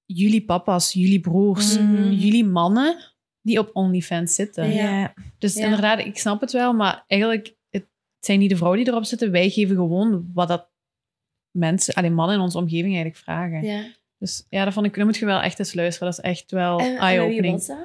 [0.05, 2.11] jullie papa's, jullie broers, Mhm.
[2.11, 2.97] jullie mannen
[3.41, 4.73] die op OnlyFans zitten.
[4.73, 4.99] Ja.
[4.99, 5.13] Ja.
[5.37, 5.63] Dus Ja.
[5.63, 7.85] inderdaad, ik snap het wel, maar eigenlijk het
[8.19, 9.31] zijn niet de vrouwen die erop zitten.
[9.31, 10.69] Wij geven gewoon wat dat
[11.51, 13.63] mensen, alleen mannen in onze omgeving eigenlijk vragen.
[13.63, 13.83] Ja.
[14.19, 16.09] Dus ja, dat vond ik, dan moet je wel echt eens luisteren.
[16.13, 17.67] Dat is echt wel En, en wie eye-opening.
[17.67, 17.79] nou?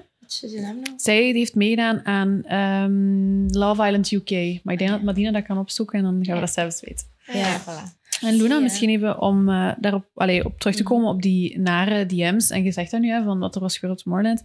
[0.96, 4.60] Zij heeft meegedaan aan ehm, Love Island UK.
[4.64, 6.40] Maar ik denk dat Madina dat kan opzoeken en dan gaan we Ja.
[6.40, 7.06] dat zelfs weten.
[7.32, 7.60] Ja.
[7.60, 8.00] voilà.
[8.20, 8.60] En Luna, Ja.
[8.60, 12.50] misschien even om eh, daarop allee, op terug te komen op die nare DM's.
[12.50, 14.42] En je zegt dat nu, hè, van wat er was gebeurd op Tomorrowland.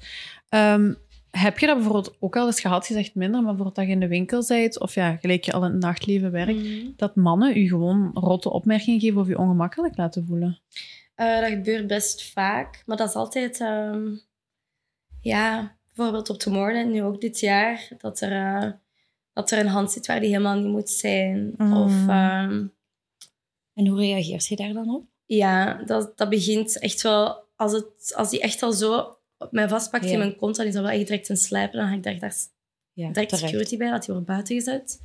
[0.50, 0.94] Ehm,
[1.32, 2.88] heb je dat bijvoorbeeld ook al eens gehad?
[2.88, 5.52] Je zegt minder, maar bijvoorbeeld dat je in de winkel bent, of ja, gelijk je
[5.54, 6.86] al in het nachtleven werkt, Mhm.
[6.96, 10.60] dat mannen u gewoon rotte opmerkingen geven of je ongemakkelijk laten voelen?
[11.18, 14.16] Eh, dat gebeurt best vaak, maar dat is altijd ehm,
[15.22, 18.72] ja, bijvoorbeeld op Tomorrowland, nu ook dit jaar, dat er, eh,
[19.34, 21.54] dat er een hand zit waar die helemaal niet moet zijn.
[21.58, 21.74] Mm.
[21.78, 22.66] Of ehm,
[23.74, 25.06] En hoe reageert je daar dan op?
[25.26, 27.46] ja, dat, dat begint echt wel...
[27.56, 30.12] Als, het, als die echt al zo op mij vastpakt Ja.
[30.12, 31.80] in mijn kont, dan is dat wel echt direct een slijpen.
[31.80, 32.36] Dan ga ik daar, daar
[32.94, 33.40] Ja, direct terecht.
[33.50, 35.02] security bij, dat die wordt buiten gezet.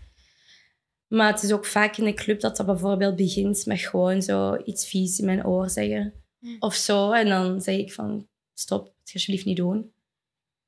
[1.13, 4.57] Maar het is ook vaak in de club dat dat bijvoorbeeld begint met gewoon zo
[4.65, 6.13] iets vies in mijn oor zeggen.
[6.39, 6.57] Mm.
[6.59, 7.13] Of zo.
[7.13, 9.93] En dan zeg ik van, stop, het alsjeblieft niet doen.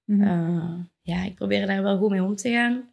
[0.05, 0.23] Mhm.
[0.23, 2.93] Eh, ja, ik probeer daar wel goed mee om te gaan.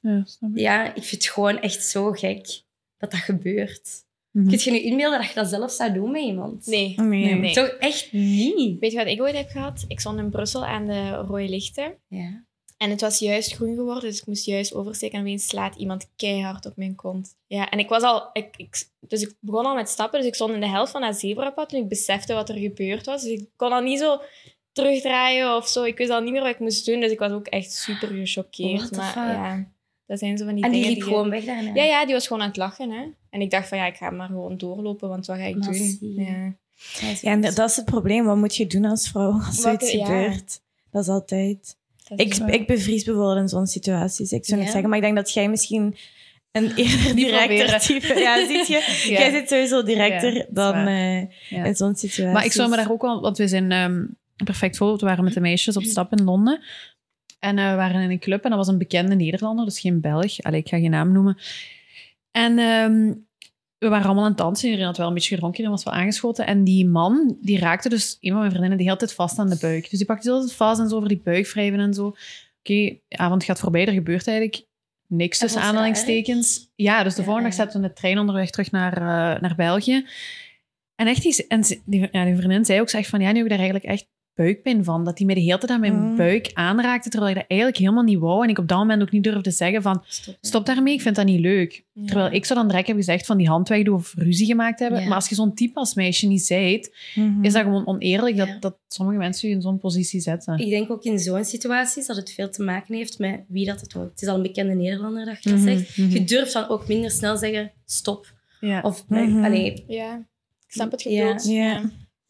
[0.00, 0.58] Ja, snap ik.
[0.58, 2.62] Ja, ik vind het gewoon echt zo gek
[2.96, 4.04] dat dat gebeurt.
[4.30, 4.48] Mhm.
[4.48, 6.66] Kun je nu inbeelden dat je dat zelf zou doen met iemand?
[6.66, 7.00] Nee.
[7.00, 7.34] Nee.
[7.34, 7.52] Nee.
[7.52, 8.80] Toch echt niet?
[8.80, 9.84] Weet je wat ik ooit heb gehad?
[9.88, 11.98] Ik stond in Brussel aan de rode lichten.
[12.08, 12.46] Ja.
[12.78, 15.18] En het was juist groen geworden, dus ik moest juist oversteken.
[15.18, 17.36] En opeens slaat iemand keihard op mijn kont.
[17.46, 18.30] Ja, en ik was al...
[18.32, 21.00] Ik, ik, dus ik begon al met stappen, dus ik stond in de helft van
[21.00, 23.22] dat zebrapad toen ik besefte wat er gebeurd was.
[23.22, 24.20] Dus ik kon al niet zo
[24.72, 25.82] terugdraaien of zo.
[25.82, 28.08] Ik wist al niet meer wat ik moest doen, dus ik was ook echt super
[28.08, 28.96] gechoqueerd.
[28.96, 29.22] Maar fuck?
[29.22, 29.68] ja,
[30.06, 31.74] dat zijn zo van die En die dingen liep gewoon weg daarna?
[31.74, 32.90] Ja, ja, die was gewoon aan het lachen.
[32.90, 33.06] Hè?
[33.30, 35.98] En ik dacht van, ja, ik ga maar gewoon doorlopen, want wat ga ik doen?
[36.00, 36.56] Ja.
[37.20, 38.24] Ja, en dat is het probleem.
[38.24, 40.04] Wat moet je doen als vrouw als zoiets ja.
[40.04, 40.60] gebeurt?
[40.90, 41.77] Dat is altijd...
[42.16, 44.32] Ik, ik bevries bijvoorbeeld in zo'n situaties.
[44.32, 44.64] Ik zou Ja?
[44.64, 45.96] niet zeggen, maar ik denk dat jij misschien
[46.52, 48.18] een eerder directer type...
[48.18, 49.04] Ja, ziet je?
[49.12, 49.18] Ja.
[49.18, 51.18] Jij zit sowieso directer Ja, dan eh,
[51.66, 52.32] in zo'n situatie.
[52.32, 53.20] Maar ik zou me daar ook wel...
[53.20, 55.00] Want we zijn een perfect voorbeeld.
[55.00, 56.60] We waren met de meisjes op stap in Londen.
[57.38, 60.00] En eh, we waren in een club en dat was een bekende Nederlander, dus geen
[60.00, 60.40] Belg.
[60.42, 61.38] Allee, ik ga geen naam noemen.
[62.30, 63.12] En ehm,
[63.78, 64.64] we waren allemaal aan het dansen.
[64.64, 66.46] Iedereen had wel een beetje gedronken, iedereen was wel aangeschoten.
[66.46, 69.48] En die man, die raakte dus een van mijn vriendinnen de hele tijd vast aan
[69.48, 69.90] de buik.
[69.90, 72.06] Dus die pakte de hele tijd vast en zo over die buik wrijven en zo.
[72.06, 74.66] Oké, de avond gaat voorbij, er gebeurt eigenlijk
[75.06, 76.70] niks En tussen aanhalingstekens.
[76.74, 79.40] Ja, dus de Ja, volgende dag zaten we in de trein onderweg terug naar, eh,
[79.40, 80.06] naar België.
[80.94, 83.36] En echt, die, en die, ja, die vriendin zei ook, ze zegt van, ja, nu
[83.36, 84.06] heb ik daar eigenlijk echt
[84.44, 85.04] buikpijn van.
[85.04, 86.16] Dat die me de hele tijd aan mijn Mm.
[86.16, 88.42] buik aanraakte, terwijl ik dat eigenlijk helemaal niet wou.
[88.44, 90.36] En ik op dat moment ook niet durfde zeggen van, Stop.
[90.40, 91.84] stop daarmee, ik vind dat niet leuk.
[91.92, 92.04] Ja.
[92.06, 95.00] Terwijl ik zou dan direct hebben gezegd van die hand wegdoen of ruzie gemaakt hebben.
[95.00, 95.06] Ja.
[95.06, 97.44] Maar als je zo'n type als meisje niet zijt, Mhm.
[97.44, 98.44] is dat gewoon oneerlijk Ja.
[98.46, 100.58] dat, dat sommige mensen je in zo'n positie zetten.
[100.58, 103.80] Ik denk ook in zo'n situaties dat het veel te maken heeft met wie dat
[103.80, 104.10] het wordt.
[104.10, 105.96] Het is al een bekende Nederlander dat je dat Mhm, zegt.
[105.96, 106.10] mhm.
[106.10, 108.32] Je durft dan ook minder snel zeggen, stop.
[108.60, 108.80] Ja.
[108.80, 110.14] Of, allee, Ja,
[110.66, 111.38] ik snap het Ja.
[111.38, 111.44] geduld.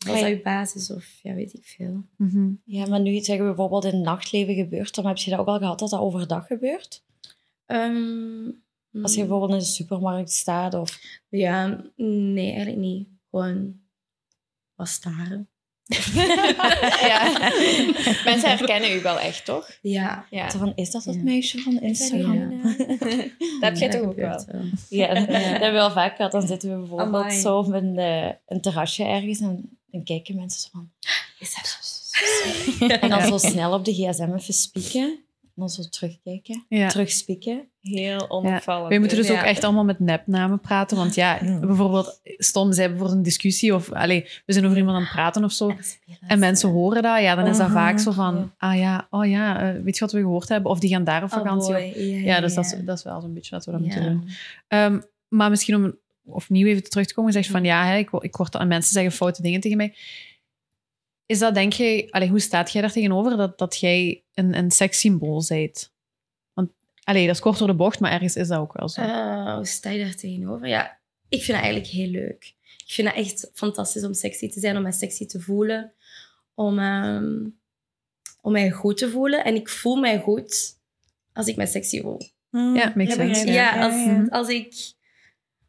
[0.06, 2.04] Was dat je basis of ja, weet ik veel.
[2.16, 2.50] Mhm.
[2.64, 5.46] Ja, maar nu zeggen we bijvoorbeeld in het nachtleven gebeurt, dan heb je dat ook
[5.46, 7.04] al gehad dat dat overdag gebeurt.
[7.66, 8.50] Ehm,
[9.02, 10.98] Als je bijvoorbeeld in de supermarkt staat of...
[11.28, 13.08] Ja, nee, eigenlijk niet.
[13.30, 13.74] Gewoon
[14.74, 15.48] wat staren.
[17.08, 17.30] Ja.
[18.24, 19.70] Mensen herkennen u wel echt, toch?
[19.82, 20.26] Ja.
[20.30, 20.50] Ja.
[20.50, 21.22] Zo van, is dat dat Ja.
[21.22, 22.50] meisje van Instagram?
[22.50, 22.62] Ja.
[23.61, 24.44] Dat heb jij Ja, toch ook wel?
[24.88, 26.32] Ja, dat hebben we wel vaak gehad.
[26.32, 27.40] Dan zitten we bijvoorbeeld Amai.
[27.40, 30.90] zo op een, eh, een terrasje ergens en dan kijken mensen zo van...
[31.38, 31.96] Is dat zo?
[33.01, 35.03] En dan zo snel op de gsm even spieken.
[35.42, 36.64] En dan zo terugkijken.
[36.68, 36.88] Ja.
[36.88, 37.68] Terugspieken.
[37.81, 38.92] Heel onopvallend.
[38.92, 39.38] We moeten dus Ja.
[39.38, 40.96] ook echt allemaal met nepnamen praten.
[40.96, 41.61] Want ja, Mm.
[41.61, 45.44] bijvoorbeeld, stom, zij bijvoorbeeld een discussie of allee, we zijn over iemand aan het praten
[45.44, 45.74] of zo.
[46.27, 48.68] En mensen horen dat, ja, dan is dat vaak zo van, Ja.
[48.68, 50.70] ah ja, oh ja, eh, weet je wat we gehoord hebben?
[50.70, 51.74] Of die gaan daar op Oh vakantie.
[51.74, 53.87] Of- Ja, ja, dus dat is, dat is wel zo'n beetje dat we dat Ja.
[53.87, 54.29] moeten doen.
[54.68, 55.94] Ehm, maar misschien om
[56.29, 58.93] opnieuw even terug te komen, je zegt van ja, hè, ik, ik word aan mensen
[58.93, 59.95] zeggen foute dingen tegen mij.
[61.27, 64.71] Is dat, denk jij, allee, hoe staat jij daar tegenover dat, dat jij een, een
[64.71, 65.93] sekssymbool bent?
[66.53, 66.71] Want,
[67.03, 69.01] allee, dat is kort door de bocht, maar ergens is dat ook wel zo.
[69.01, 70.69] Eh, hoe sta je daar tegenover?
[70.69, 72.55] Ja, ik vind dat eigenlijk heel leuk.
[72.87, 75.93] Ik vind het echt fantastisch om sexy te zijn, om mij sexy te voelen.
[76.55, 77.47] Om, ehm,
[78.41, 79.45] om mij goed te voelen.
[79.45, 80.79] En ik voel mij goed
[81.33, 82.21] als ik mij sexy voel.
[82.51, 82.75] Mhm.
[82.75, 83.47] Ja, makes sense.
[83.47, 84.27] Ja, als, ja.
[84.31, 84.97] als ik...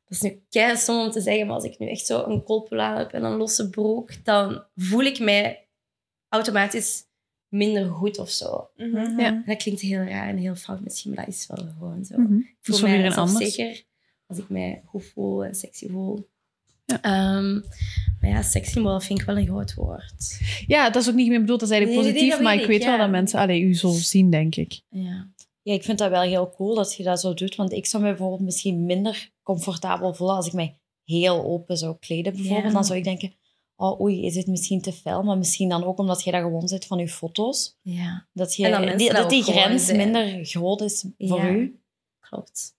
[0.10, 2.80] Dat is nu keihard stom om te zeggen, maar als ik nu echt zo een
[2.80, 5.68] aan heb en een losse broek, dan voel ik mij
[6.30, 7.04] automatisch
[7.48, 8.70] minder goed of zo.
[8.76, 9.18] Ja.
[9.18, 12.18] En dat klinkt heel raar en heel fout misschien, maar dat is wel gewoon zo.
[12.18, 12.38] Mhm.
[12.38, 13.54] Ik Dat voel mij anders.
[13.56, 13.84] zeker
[14.28, 16.30] als ik mij goed voel en sexy voel.
[16.86, 17.02] Ja.
[17.02, 17.54] Ehm,
[18.22, 20.40] maar ja, sekssymbool vind ik wel een groot woord.
[20.68, 22.62] Ja, dat is ook niet meer bedoeld, dat is eigenlijk Nee, nee, positief, maar ik
[22.62, 24.82] ik, weet wel dat mensen allee, u zo zien, denk ik.
[24.90, 25.28] Ja.
[25.70, 27.56] Ja, ik vind dat wel heel cool dat je dat zo doet.
[27.56, 31.96] Want ik zou me bijvoorbeeld misschien minder comfortabel voelen als ik mij heel open zou
[32.00, 32.34] kleden.
[32.34, 32.66] Bijvoorbeeld.
[32.68, 32.72] Ja.
[32.74, 33.34] Dan zou ik denken,
[33.76, 35.24] oh oei, is het misschien te fel?
[35.24, 37.78] Maar misschien dan ook omdat je dat gewoon zit van je foto's.
[37.82, 39.98] ja, Dat, je, die, dat dat die grens zijn.
[39.98, 41.50] minder groot is voor Ja.
[41.50, 41.80] u.
[42.20, 42.76] klopt.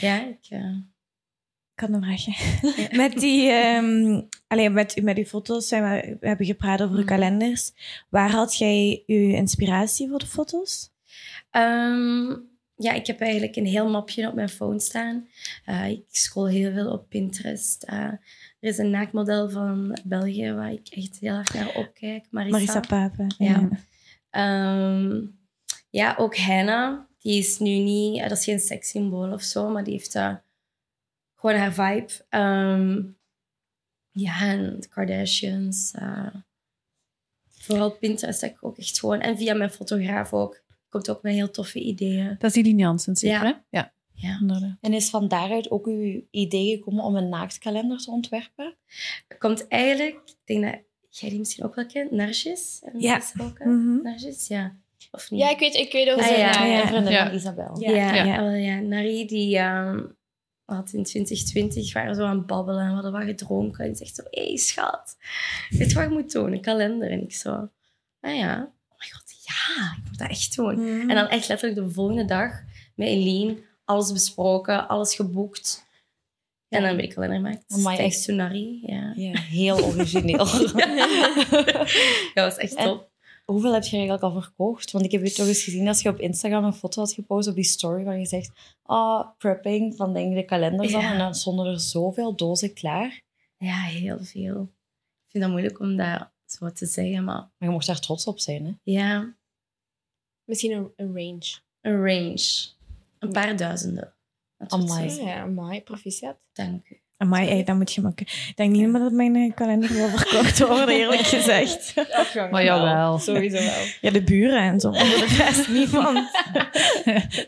[0.00, 0.46] Ja, ik...
[0.48, 0.76] eh,
[1.74, 2.34] Ik had een vraagje.
[3.02, 7.02] Met die, ehm alleen met, met uw foto's, zijn we, we hebben gepraat over uw
[7.02, 7.08] Mhm.
[7.14, 7.72] kalenders.
[8.08, 10.90] Waar had jij uw inspiratie voor de foto's?
[11.50, 12.36] Ehm,
[12.74, 15.28] ja, ik heb eigenlijk een heel mapje op mijn phone staan.
[15.64, 17.82] Eh, ik scroll heel veel op Pinterest.
[17.82, 18.20] Eh, er
[18.60, 22.26] is een naakmodel van België waar ik echt heel erg naar opkijk.
[22.30, 22.56] Marissa.
[22.56, 23.34] Marissa Papen.
[23.38, 23.68] Ja.
[24.30, 25.26] Ehm,
[25.90, 27.00] ja, ook Hannah.
[27.18, 28.20] Die is nu niet...
[28.20, 30.34] eh, dat is geen sekssymbool of zo, maar die heeft eh,
[31.34, 32.12] gewoon haar vibe.
[32.28, 33.02] Ehm,
[34.10, 35.94] ja, en de Kardashians.
[37.50, 39.20] vooral Pinterest heb ik ook echt gewoon...
[39.20, 40.62] En via mijn fotograaf ook.
[40.90, 42.36] Komt ook met heel toffe ideeën.
[42.38, 43.62] Dat is die Jansen, zeker, Ja.
[43.70, 43.78] hè?
[43.78, 44.76] Ja, Ja.
[44.80, 48.76] En is van daaruit ook uw idee gekomen om een naaktkalender te ontwerpen?
[49.38, 50.14] Komt eigenlijk...
[50.26, 52.10] Ik denk dat jij die misschien ook wel kent.
[52.10, 52.82] Narcis.
[52.98, 53.20] Ja.
[53.64, 54.02] Mhm.
[54.02, 54.76] Narcis, ja.
[55.10, 55.40] Of niet?
[55.40, 56.36] Ja, ik weet, ik weet ook Ah, ja.
[56.36, 56.86] ja, Ja, Ja.
[56.86, 57.26] vriendin Ja.
[57.26, 57.80] van Isabel.
[57.80, 58.14] Ja, ja.
[58.24, 58.42] Ja.
[58.42, 58.78] wel, ja.
[58.80, 60.02] Nari die ehm,
[60.64, 63.80] had in 2020 waren we zo aan het babbelen en we hadden wat gedronken.
[63.84, 65.16] En die zegt zo, hé hey, schat,
[65.70, 66.52] weet je wat je moet doen?
[66.52, 67.10] Een kalender.
[67.10, 67.68] En ik zo,
[68.20, 68.72] ah ja.
[69.70, 70.74] Oh ja, ik moet dat echt doen.
[70.74, 71.10] Mhm.
[71.10, 72.52] En dan echt letterlijk de volgende dag
[72.94, 75.88] met Eline, alles besproken, alles geboekt.
[76.68, 77.68] En dan ben ik kalender gemaakt.
[77.68, 78.24] Thanks echt.
[78.24, 79.12] to Nari, ja.
[79.16, 80.36] Ja, heel origineel.
[82.34, 83.08] Dat was echt En- top.
[83.44, 84.90] Hoeveel heb je eigenlijk al verkocht?
[84.90, 87.48] Want ik heb je toch eens gezien als je op Instagram een foto had gepost
[87.48, 88.50] op die story waar je zegt,
[88.82, 90.90] ah, prepping van denk ik de kalenders.
[90.92, 91.12] Ja.
[91.12, 93.22] En dan stonden er zoveel dozen klaar.
[93.58, 94.60] Ja, heel veel.
[94.62, 98.24] Ik vind dat moeilijk om dat zo te zeggen, maar Maar je mocht daar trots
[98.26, 98.72] op zijn, hè?
[98.82, 99.34] ja,
[100.50, 101.58] Misschien een, een range.
[101.80, 102.68] een range.
[103.18, 104.14] Een paar duizenden.
[104.68, 105.10] Amai.
[105.10, 106.36] Ja, mooi, proficiat.
[106.52, 107.00] Dank u.
[107.16, 108.26] Amai, ey, dat moet je maken.
[108.26, 111.94] Ik denk niet meer dat mijn eh, kalender wil verkocht worden, eerlijk gezegd.
[112.50, 113.18] Maar jawel.
[113.18, 113.84] Sowieso wel.
[114.00, 114.90] Ja, de buren en zo.
[114.90, 116.30] Maar voor de rest niemand.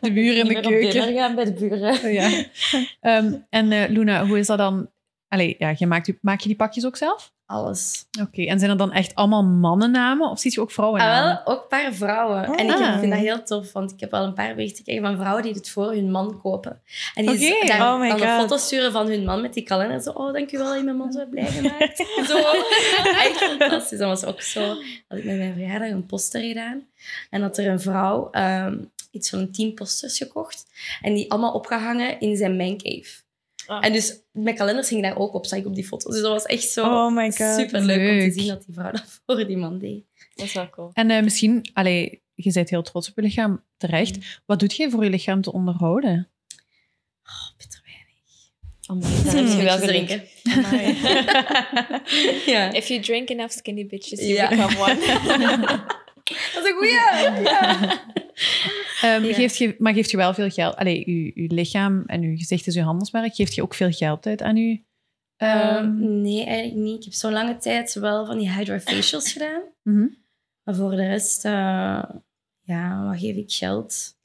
[0.00, 1.14] De buren in de keuken.
[1.14, 2.12] gaan bij de buren.
[2.12, 2.44] Ja.
[3.00, 4.90] Ehm, en eh, Luna, hoe is dat dan?
[5.32, 7.32] Allee, ja, je maakt, maak je die pakjes ook zelf?
[7.46, 8.06] Alles.
[8.20, 11.40] Oké, en zijn er dan echt allemaal mannennamen of zie je ook Ah, vrouwennamen?
[11.44, 12.48] wel, ook een paar vrouwen.
[12.48, 12.60] Oh.
[12.60, 12.98] En ik Ah.
[12.98, 15.52] vind dat heel tof, want ik heb al een paar berichten gekregen van vrouwen die
[15.52, 16.80] het voor hun man kopen.
[17.14, 17.66] En die Oké.
[17.66, 20.00] daar Oh my dan een foto sturen van hun man met die kalender.
[20.00, 21.96] Zo, oh, dankjewel dat je mijn man zo hebt blij gemaakt.
[22.30, 22.36] zo.
[23.18, 23.98] Echt fantastisch.
[23.98, 24.60] Dat was ook zo.
[25.08, 26.82] Had ik met mijn verjaardag een poster gedaan.
[27.30, 28.78] En had er een vrouw ehm,
[29.10, 30.66] iets van tien posters gekocht.
[31.02, 33.21] En die allemaal opgehangen in zijn mancave.
[33.72, 33.84] Ah.
[33.86, 36.12] En dus mijn kalenders gingen daar ook op, zag ik op die foto's.
[36.12, 37.58] Dus dat was echt zo Oh my god.
[37.58, 40.04] super leuk om te zien dat die vrouw dat voor die man deed.
[40.34, 40.90] Dat is wel cool.
[40.92, 44.40] En eh, misschien, allee, je bent heel trots op je lichaam, terecht.
[44.46, 46.28] Wat doet jij voor je lichaam te onderhouden?
[47.24, 49.24] Oh, bitter weinig.
[49.24, 49.74] Daar heb je wel
[52.54, 52.72] ja.
[52.72, 54.48] If you drink enough skinny bitches, you Ja.
[54.48, 54.96] become one.
[56.54, 56.92] Dat is een goeie.
[57.42, 58.00] Ja.
[59.02, 59.34] Ehm, Ja.
[59.34, 60.76] geeft je, maar geeft je wel veel geld?
[60.76, 63.34] Allee, je, je lichaam en je gezicht is je handelsmerk.
[63.34, 64.80] Geeft je ook veel geld uit aan je...
[65.36, 66.96] ehm, Ehm, nee, eigenlijk niet.
[66.98, 69.62] Ik heb zo'n lange tijd wel van die hydrofacials gedaan.
[69.82, 70.06] mhm.
[70.64, 72.02] Maar voor de rest, eh,
[72.60, 74.16] ja, wat geef ik geld?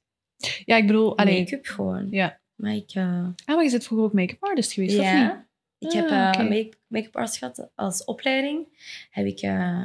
[0.66, 1.16] Ja, ik bedoel...
[1.16, 2.08] Make-up gewoon.
[2.12, 2.40] Ja.
[2.56, 5.12] Maar ik, eh, Ah, maar je zit vroeger ook make-up artist geweest, of niet?
[5.14, 8.68] ja, ik heb Ah, eh, make- make-up arts gehad als opleiding.
[9.10, 9.38] Heb ik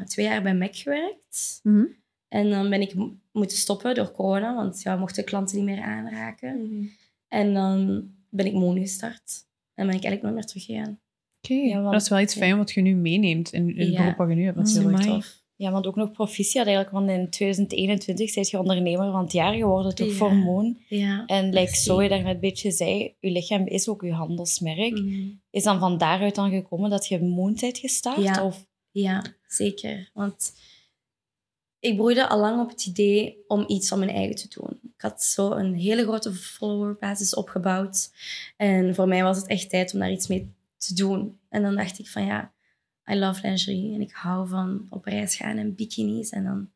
[0.07, 1.61] twee jaar bij MAC gewerkt.
[1.63, 1.85] Mhm.
[2.33, 5.81] En dan ben ik mo- moeten stoppen door corona, want ja, mochten klanten niet meer
[5.83, 6.91] aanraken.
[7.29, 9.47] En dan ben ik Moon gestart.
[9.75, 11.01] En ben ik eigenlijk nooit meer teruggegaan.
[11.43, 13.89] Oké, Ja, want- dat is wel iets fijn wat je nu meeneemt in, in het
[13.93, 13.97] Ja.
[14.03, 14.95] beroep wat je nu hebt Mm, natuurlijk.
[15.03, 15.09] amai.
[15.15, 15.41] Tof.
[15.57, 19.55] Ja, want ook nog proficiat eigenlijk, want in 2021 ben je ondernemer van het jaar
[19.55, 20.13] geworden, toch Ja.
[20.15, 20.79] voor Moon.
[20.89, 21.27] Ja.
[21.27, 24.93] En like, zo je daar net een beetje zei, je lichaam is ook je handelsmerk.
[24.99, 25.29] Mhm.
[25.51, 28.23] Is dan van daaruit dan gekomen dat je Moon bent gestart?
[28.23, 28.45] Ja.
[28.45, 30.11] Of, Ja, zeker.
[30.15, 30.53] Want
[31.83, 34.81] ik broeide al lang op het idee om iets van mijn eigen te doen.
[34.83, 38.11] Ik had zo een hele grote followerbasis opgebouwd.
[38.57, 41.39] En voor mij was het echt tijd om daar iets mee te doen.
[41.49, 42.53] En dan dacht ik van ja,
[43.11, 43.95] I love lingerie.
[43.95, 46.31] En ik hou van op reis gaan en bikinis.
[46.31, 46.71] En dan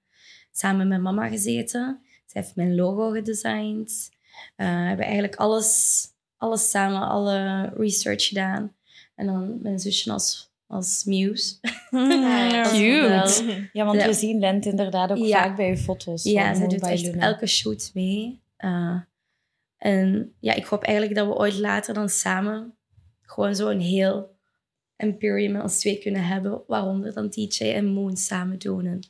[0.52, 2.00] samen met mama gezeten.
[2.26, 4.10] Zij heeft mijn logo gedesigned.
[4.56, 6.02] We hebben eigenlijk alles,
[6.36, 8.74] alles samen, alle research gedaan.
[9.14, 11.56] En dan mijn zusje als, als muse.
[11.90, 12.62] Ja.
[13.20, 13.68] Als Cute.
[13.72, 14.06] ja, want Ja.
[14.06, 15.42] we zien Lent inderdaad ook Ja.
[15.42, 16.22] vaak bij je foto's.
[16.22, 17.22] Ja, Moon doet by echt Luna.
[17.26, 18.42] elke shoot mee.
[18.56, 19.00] Eh,
[19.76, 22.74] en ja, ik hoop eigenlijk dat we ooit later dan samen
[23.22, 24.34] gewoon zo'n heel
[24.96, 26.62] Imperium met ons twee kunnen hebben.
[26.66, 29.00] Waaronder dan DJ en Moon samen doen en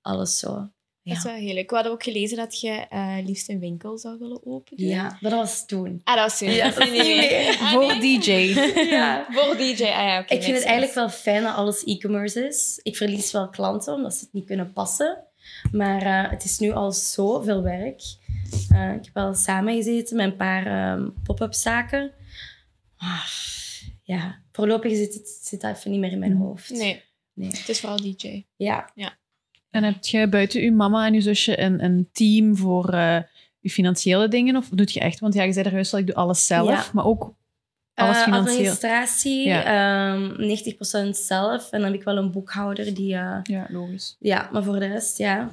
[0.00, 0.68] alles zo.
[1.06, 1.68] Dat is Ja, wel heel leuk.
[1.68, 4.86] We hadden ook gelezen dat je eh, liefst een winkel zou willen openen.
[4.88, 6.00] ja maar dat was toen.
[6.04, 6.50] Ah, dat was toen.
[6.50, 7.56] Ja, Dat is nu niet meer.
[7.60, 8.18] Ah, Voor nee?
[8.18, 8.30] DJ.
[8.80, 9.26] Ja.
[9.30, 9.82] Voor DJ.
[9.82, 10.34] Ah ja, oké.
[10.34, 12.80] Ik vind het eigenlijk wel fijn dat alles e-commerce is.
[12.82, 15.18] Ik verlies wel klanten omdat ze het niet kunnen passen.
[15.72, 18.02] Maar eh, het is nu al zoveel werk.
[18.70, 22.12] Eh, ik heb al samengezeten met een paar ehm, pop-up zaken.
[22.96, 23.24] Ah,
[24.02, 26.70] ja, voorlopig zit, het, zit dat even niet meer in mijn hoofd.
[26.70, 27.02] Nee,
[27.34, 27.48] Nee.
[27.50, 28.44] het is vooral DJ.
[28.56, 28.90] Ja,
[29.70, 33.18] En heb je buiten je mama en je zusje een, een team voor eh,
[33.60, 34.56] je financiële dingen?
[34.56, 35.20] Of doet je echt?
[35.20, 36.68] Want ja, je zei er juist al, ik doe alles zelf.
[36.68, 36.84] Ja.
[36.92, 37.34] Maar ook
[37.94, 38.56] alles Eh, financieel.
[38.56, 40.14] administratie, Ja.
[40.14, 41.70] ehm 90% zelf.
[41.70, 43.14] En dan heb ik wel een boekhouder die...
[43.14, 44.16] eh, Ja, logisch.
[44.18, 45.50] ja, maar voor de rest, ja.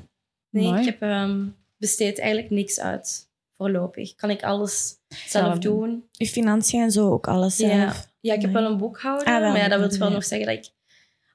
[0.50, 0.80] Nee, Mooi.
[0.80, 1.46] ik heb ehm,
[1.78, 3.32] besteed eigenlijk niks uit.
[3.58, 4.16] Voorlopig.
[4.16, 6.04] Kan ik alles zelf Zelf doen.
[6.12, 7.72] Je financiën en zo ook alles zelf.
[7.72, 7.94] Ja.
[8.20, 8.62] Ja, ik heb Nee.
[8.64, 9.28] wel een boekhouder.
[9.28, 10.72] Ah, wel, maar ja, dat wil wel nog zeggen dat ik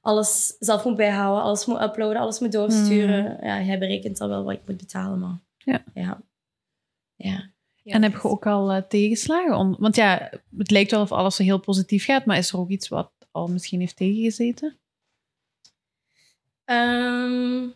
[0.01, 1.43] alles zelf moet bijhouden.
[1.43, 3.37] Alles moet uploaden, alles moet doorsturen.
[3.41, 5.39] Ja, hij berekent al wel wat ik moet betalen, maar...
[5.57, 5.83] Ja.
[5.93, 6.21] Ja.
[7.15, 7.51] ja.
[7.83, 9.79] En heb je ook al eh, tegenslagen?
[9.79, 12.69] Want ja, het lijkt wel of alles zo heel positief gaat, maar is er ook
[12.69, 14.79] iets wat al misschien heeft tegengezeten?
[16.65, 17.67] Ehm,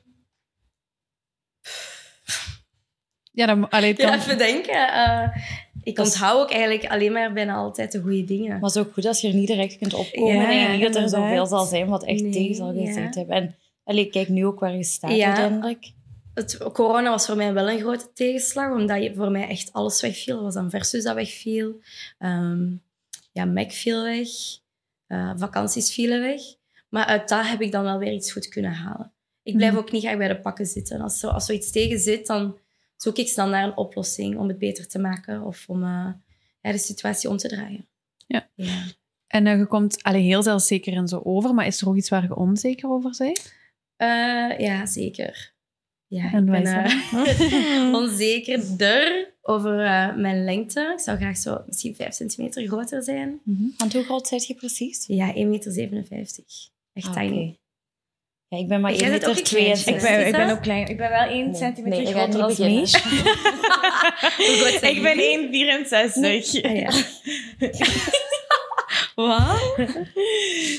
[3.34, 4.94] Ja, dan, allee, het ja, even denken.
[4.94, 5.38] Eh,
[5.84, 8.50] ik Dat onthoud ook eigenlijk alleen maar bijna altijd de goede dingen.
[8.50, 10.36] Maar het is ook goed als je er niet direct kunt opkomen.
[10.36, 12.86] Ja, denk ik niet dat er zoveel zal zijn wat echt Nee, tegen zal ja.
[12.86, 13.36] gezeten hebben.
[13.36, 15.92] En allee, kijk nu ook waar je staat uiteindelijk.
[16.34, 20.02] Het, corona was voor mij wel een grote tegenslag, omdat je, voor mij echt alles
[20.02, 20.38] wegviel.
[20.38, 21.80] Er was dan Versus dat wegviel.
[22.20, 22.64] Ehm,
[23.32, 24.28] ja, Mac viel weg.
[25.08, 26.42] Eh, vakanties vielen weg.
[26.90, 29.12] Maar uit dat heb ik dan wel weer iets goed kunnen halen.
[29.44, 29.82] Ik blijf Mhm.
[29.82, 31.02] ook niet graag bij de pakken zitten.
[31.02, 32.58] Als, zo, als zoiets tegen zit, dan
[33.04, 36.10] zoek ik snel naar een oplossing om het beter te maken of om eh,
[36.62, 37.88] ja, de situatie om te draaien.
[38.28, 38.50] Ja.
[38.56, 38.84] ja.
[39.28, 42.10] en eh, je komt allee, heel zelfzeker en zo over, maar is er ook iets
[42.10, 43.54] waar je onzeker over bent?
[43.96, 45.52] Eh, ja, zeker.
[46.08, 49.76] Ja, En ik ben onzekerder over
[50.18, 50.92] mijn lengte.
[50.94, 53.42] Ik zou graag zo misschien 5 centimeter groter zijn.
[53.78, 55.06] Want hoe groot zit je precies?
[55.08, 56.44] Ja, 1,57 meter.
[56.94, 57.58] Echt Ah, tiny.
[58.54, 59.84] Ja, ik ben maar Jij 1 bent ook meter een kleintje.
[59.84, 59.96] 62.
[59.96, 60.88] Ik ben, ik ben ook klein.
[60.88, 65.84] Ik ben wel 1 Nee, centimeter nee, groter als groot zijn ik ben jullie?
[65.84, 65.90] 1,64.
[66.64, 66.92] Ah, ja.
[69.16, 69.78] Wat?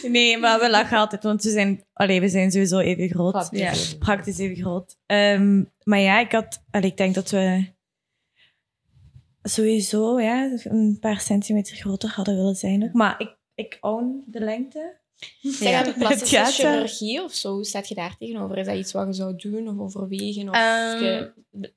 [0.02, 3.32] Nee, maar we lachen altijd, want we zijn, allee, we zijn sowieso even groot.
[3.32, 3.72] Praktisch Ja.
[3.72, 3.98] even.
[3.98, 4.96] Praktisch even groot.
[5.06, 7.64] Ehm, maar ja, ik, had, allee, ik denk dat we
[9.42, 12.84] sowieso ja, een paar centimeter groter hadden willen zijn.
[12.84, 12.92] Ook.
[12.92, 15.02] Maar ik, ik own de lengte.
[15.42, 15.92] Zeg Ja.
[15.92, 16.50] plastische wel.
[16.50, 18.58] chirurgie of zo, hoe staat je daar tegenover?
[18.58, 20.48] Is dat iets wat je zou doen of overwegen?
[20.48, 21.32] Of Ehm, je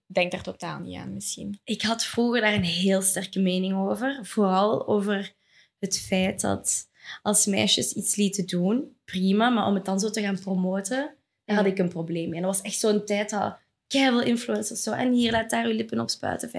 [0.06, 1.60] denkt daar totaal niet aan misschien?
[1.64, 4.20] Ik had vroeger daar een heel sterke mening over.
[4.24, 5.34] Vooral over
[5.80, 6.90] het feit dat
[7.22, 9.50] als meisjes iets lieten doen, prima.
[9.50, 12.40] Maar om het dan zo te gaan promoten, daar had ik een probleem mee.
[12.40, 13.58] En dat was echt zo'n tijd dat
[13.88, 14.92] keiveel influencers zo...
[14.92, 16.52] En hier, laat daar je lippen op spuiten, 50%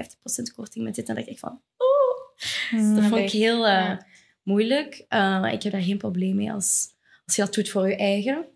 [0.54, 1.08] korting met dit.
[1.08, 1.60] En dan dacht ik van...
[1.76, 3.96] Oh, dat vond ik heel eh.
[4.48, 5.04] Moeilijk.
[5.08, 6.86] Eh, maar ik heb daar geen probleem mee als,
[7.24, 8.46] als je dat doet voor je eigen.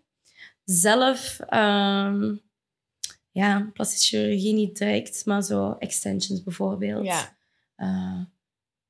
[0.63, 1.39] Zelf...
[1.39, 2.35] ehm,
[3.31, 7.05] ja, plastische chirurgie niet direct, maar zo extensions bijvoorbeeld.
[7.05, 7.37] Ja.
[7.75, 8.21] Eh,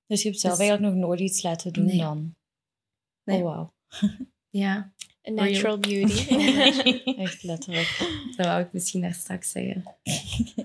[0.07, 1.97] Dus je hebt zelf Dus- eigenlijk nog nooit iets laten doen Nee.
[1.97, 2.35] dan?
[3.23, 3.37] Nee.
[3.37, 3.73] Oh, wauw.
[4.63, 4.93] ja,
[5.27, 6.35] A natural beauty.
[7.25, 7.97] Echt letterlijk.
[8.37, 9.83] dat wou ik misschien daar straks zeggen.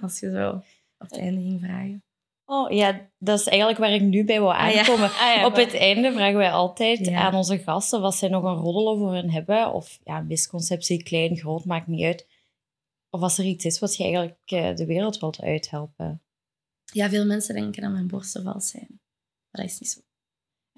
[0.01, 0.51] Als je zo
[0.99, 2.03] op het einde ging vragen.
[2.51, 4.79] Oh ja, dat is eigenlijk waar ik nu bij wil Ah, ja.
[4.79, 5.05] aankomen.
[5.11, 7.21] Ah, ja, Op het einde vragen wij altijd Ja.
[7.21, 9.73] aan onze gasten of zij nog een roddel over hen hebben.
[9.73, 12.27] Of ja, misconceptie, klein, groot, maakt niet uit.
[13.11, 16.23] Of als er iets is wat je eigenlijk eh, de wereld wilt uithelpen.
[16.93, 18.87] Ja, veel mensen denken dat mijn borsten vals zijn.
[19.51, 20.01] Maar dat is niet zo.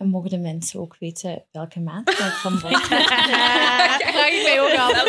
[0.01, 4.79] En mogen de mensen ook weten welke maat ik van borst Vraag ik mij ook
[4.79, 5.05] af.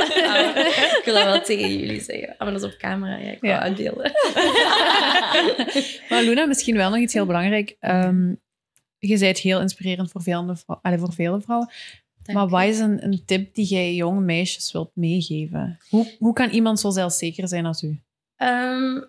[0.97, 2.30] ik wil dat wel tegen jullie zeggen.
[2.30, 3.17] Ah, maar dat is op camera.
[3.17, 3.60] Ja, ik wil Ja.
[3.60, 4.12] uitbeelden.
[6.10, 7.75] Maar Luna, misschien wel nog iets heel belangrijk.
[7.80, 8.30] Ehm,
[8.97, 11.69] je bent heel inspirerend voor vele, vrou- allee, voor vele vrouwen.
[12.23, 15.80] Dank maar wat is een, een tip die jij jonge meisjes wilt meegeven?
[15.89, 17.99] Hoe, hoe kan iemand zo zelfzeker zijn als u?
[18.36, 19.01] Ehm,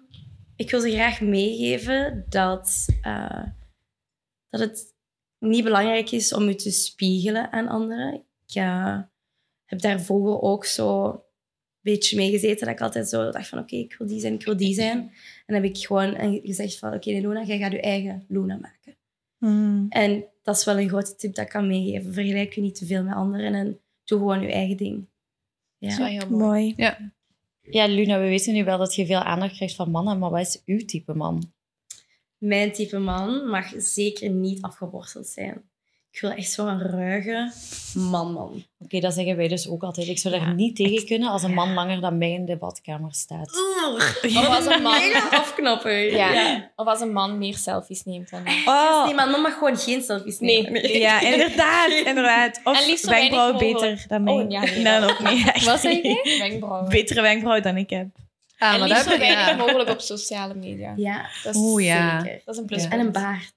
[0.56, 3.42] ik wil ze graag meegeven dat, eh,
[4.50, 4.91] dat het
[5.48, 8.14] niet belangrijk is om je te spiegelen aan anderen.
[8.46, 8.98] Ik eh,
[9.64, 11.20] heb daar vroeger ook zo een
[11.92, 14.44] beetje mee gezeten dat ik altijd zo dacht van oké, ik wil die zijn, ik
[14.44, 14.98] wil die zijn.
[14.98, 18.96] En dan heb ik gewoon gezegd van oké, Luna, jij gaat je eigen Luna maken.
[19.38, 19.87] Hmm.
[19.88, 22.12] En dat is wel een grote tip dat ik kan meegeven.
[22.12, 25.07] Vergelijk je niet te veel met anderen en doe gewoon je eigen ding.
[25.78, 26.02] Dat is Ja.
[26.02, 26.74] wel heel mooi.
[26.76, 26.96] Mooi.
[27.62, 30.40] Ja, Luna, we weten nu wel dat je veel aandacht krijgt van mannen, maar wat
[30.40, 31.52] is uw type man?
[32.42, 35.62] Mijn type man mag zeker niet afgeborsteld zijn.
[36.11, 37.52] Ik wil echt zo'n ruige
[37.94, 38.64] man-man.
[38.78, 40.09] Oké, dat zeggen wij dus ook altijd.
[40.09, 42.57] Ik zou daar Ja, niet tegen kunnen als een man langer dan mij in de
[42.57, 43.50] badkamer staat.
[44.23, 46.04] Of als een man, afknappen.
[46.10, 46.71] ja.
[46.77, 48.62] Of als een man meer selfies neemt dan ik.
[48.69, 50.62] Oh, Nee, maar man mag gewoon geen selfies Nee.
[50.62, 50.98] nemen.
[50.98, 52.60] ja, inderdaad, inderdaad.
[52.64, 52.79] Of
[53.52, 53.81] mogelijk.
[53.81, 54.33] beter dan mij.
[54.35, 55.46] Oh, ja, nee, nee, dat- ook niet.
[55.52, 56.85] echt Wat zeg je?
[56.88, 58.06] Betere wenkbrauwen dan ik heb.
[58.63, 60.92] Ah, en liefst dat zo weinig mogelijk op sociale media.
[60.96, 62.21] Ja, Dat is, Oeh, ja.
[62.21, 62.42] zeker.
[62.44, 62.88] dat is een plus.
[62.88, 63.54] En een baard.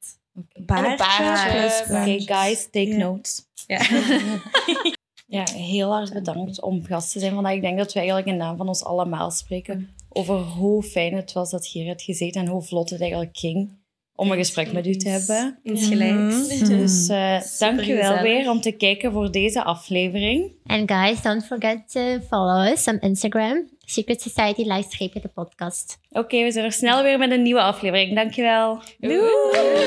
[0.65, 0.97] Baardje.
[0.97, 1.49] baardje.
[1.59, 2.21] plus Oké, baardje.
[2.33, 2.97] guys, take Ja.
[2.97, 3.41] notes.
[3.67, 3.81] Ja.
[5.27, 7.53] Ja, heel erg bedankt om gast te zijn vandaag.
[7.53, 11.33] Ik denk dat we eigenlijk in naam van ons allemaal spreken over hoe fijn het
[11.33, 13.77] was dat je hier hebt gezeten en hoe vlot het eigenlijk ging.
[14.15, 15.59] Om een gesprek met u te hebben.
[15.63, 16.59] Insgelijks.
[16.59, 20.51] Dus eh dank u wel weer om te kijken voor deze aflevering.
[20.65, 23.69] And guys, don't forget to follow us on Instagram.
[23.85, 25.99] Secret Society Livestreepje de podcast.
[26.11, 28.15] Oké, we zijn er snel weer met een nieuwe aflevering.
[28.15, 28.81] Dankjewel.
[28.99, 29.19] Doei.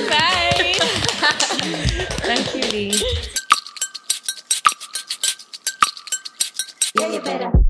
[0.09, 0.77] Bye!
[2.35, 2.93] Dank jullie.
[6.93, 7.68] Yeah, you better.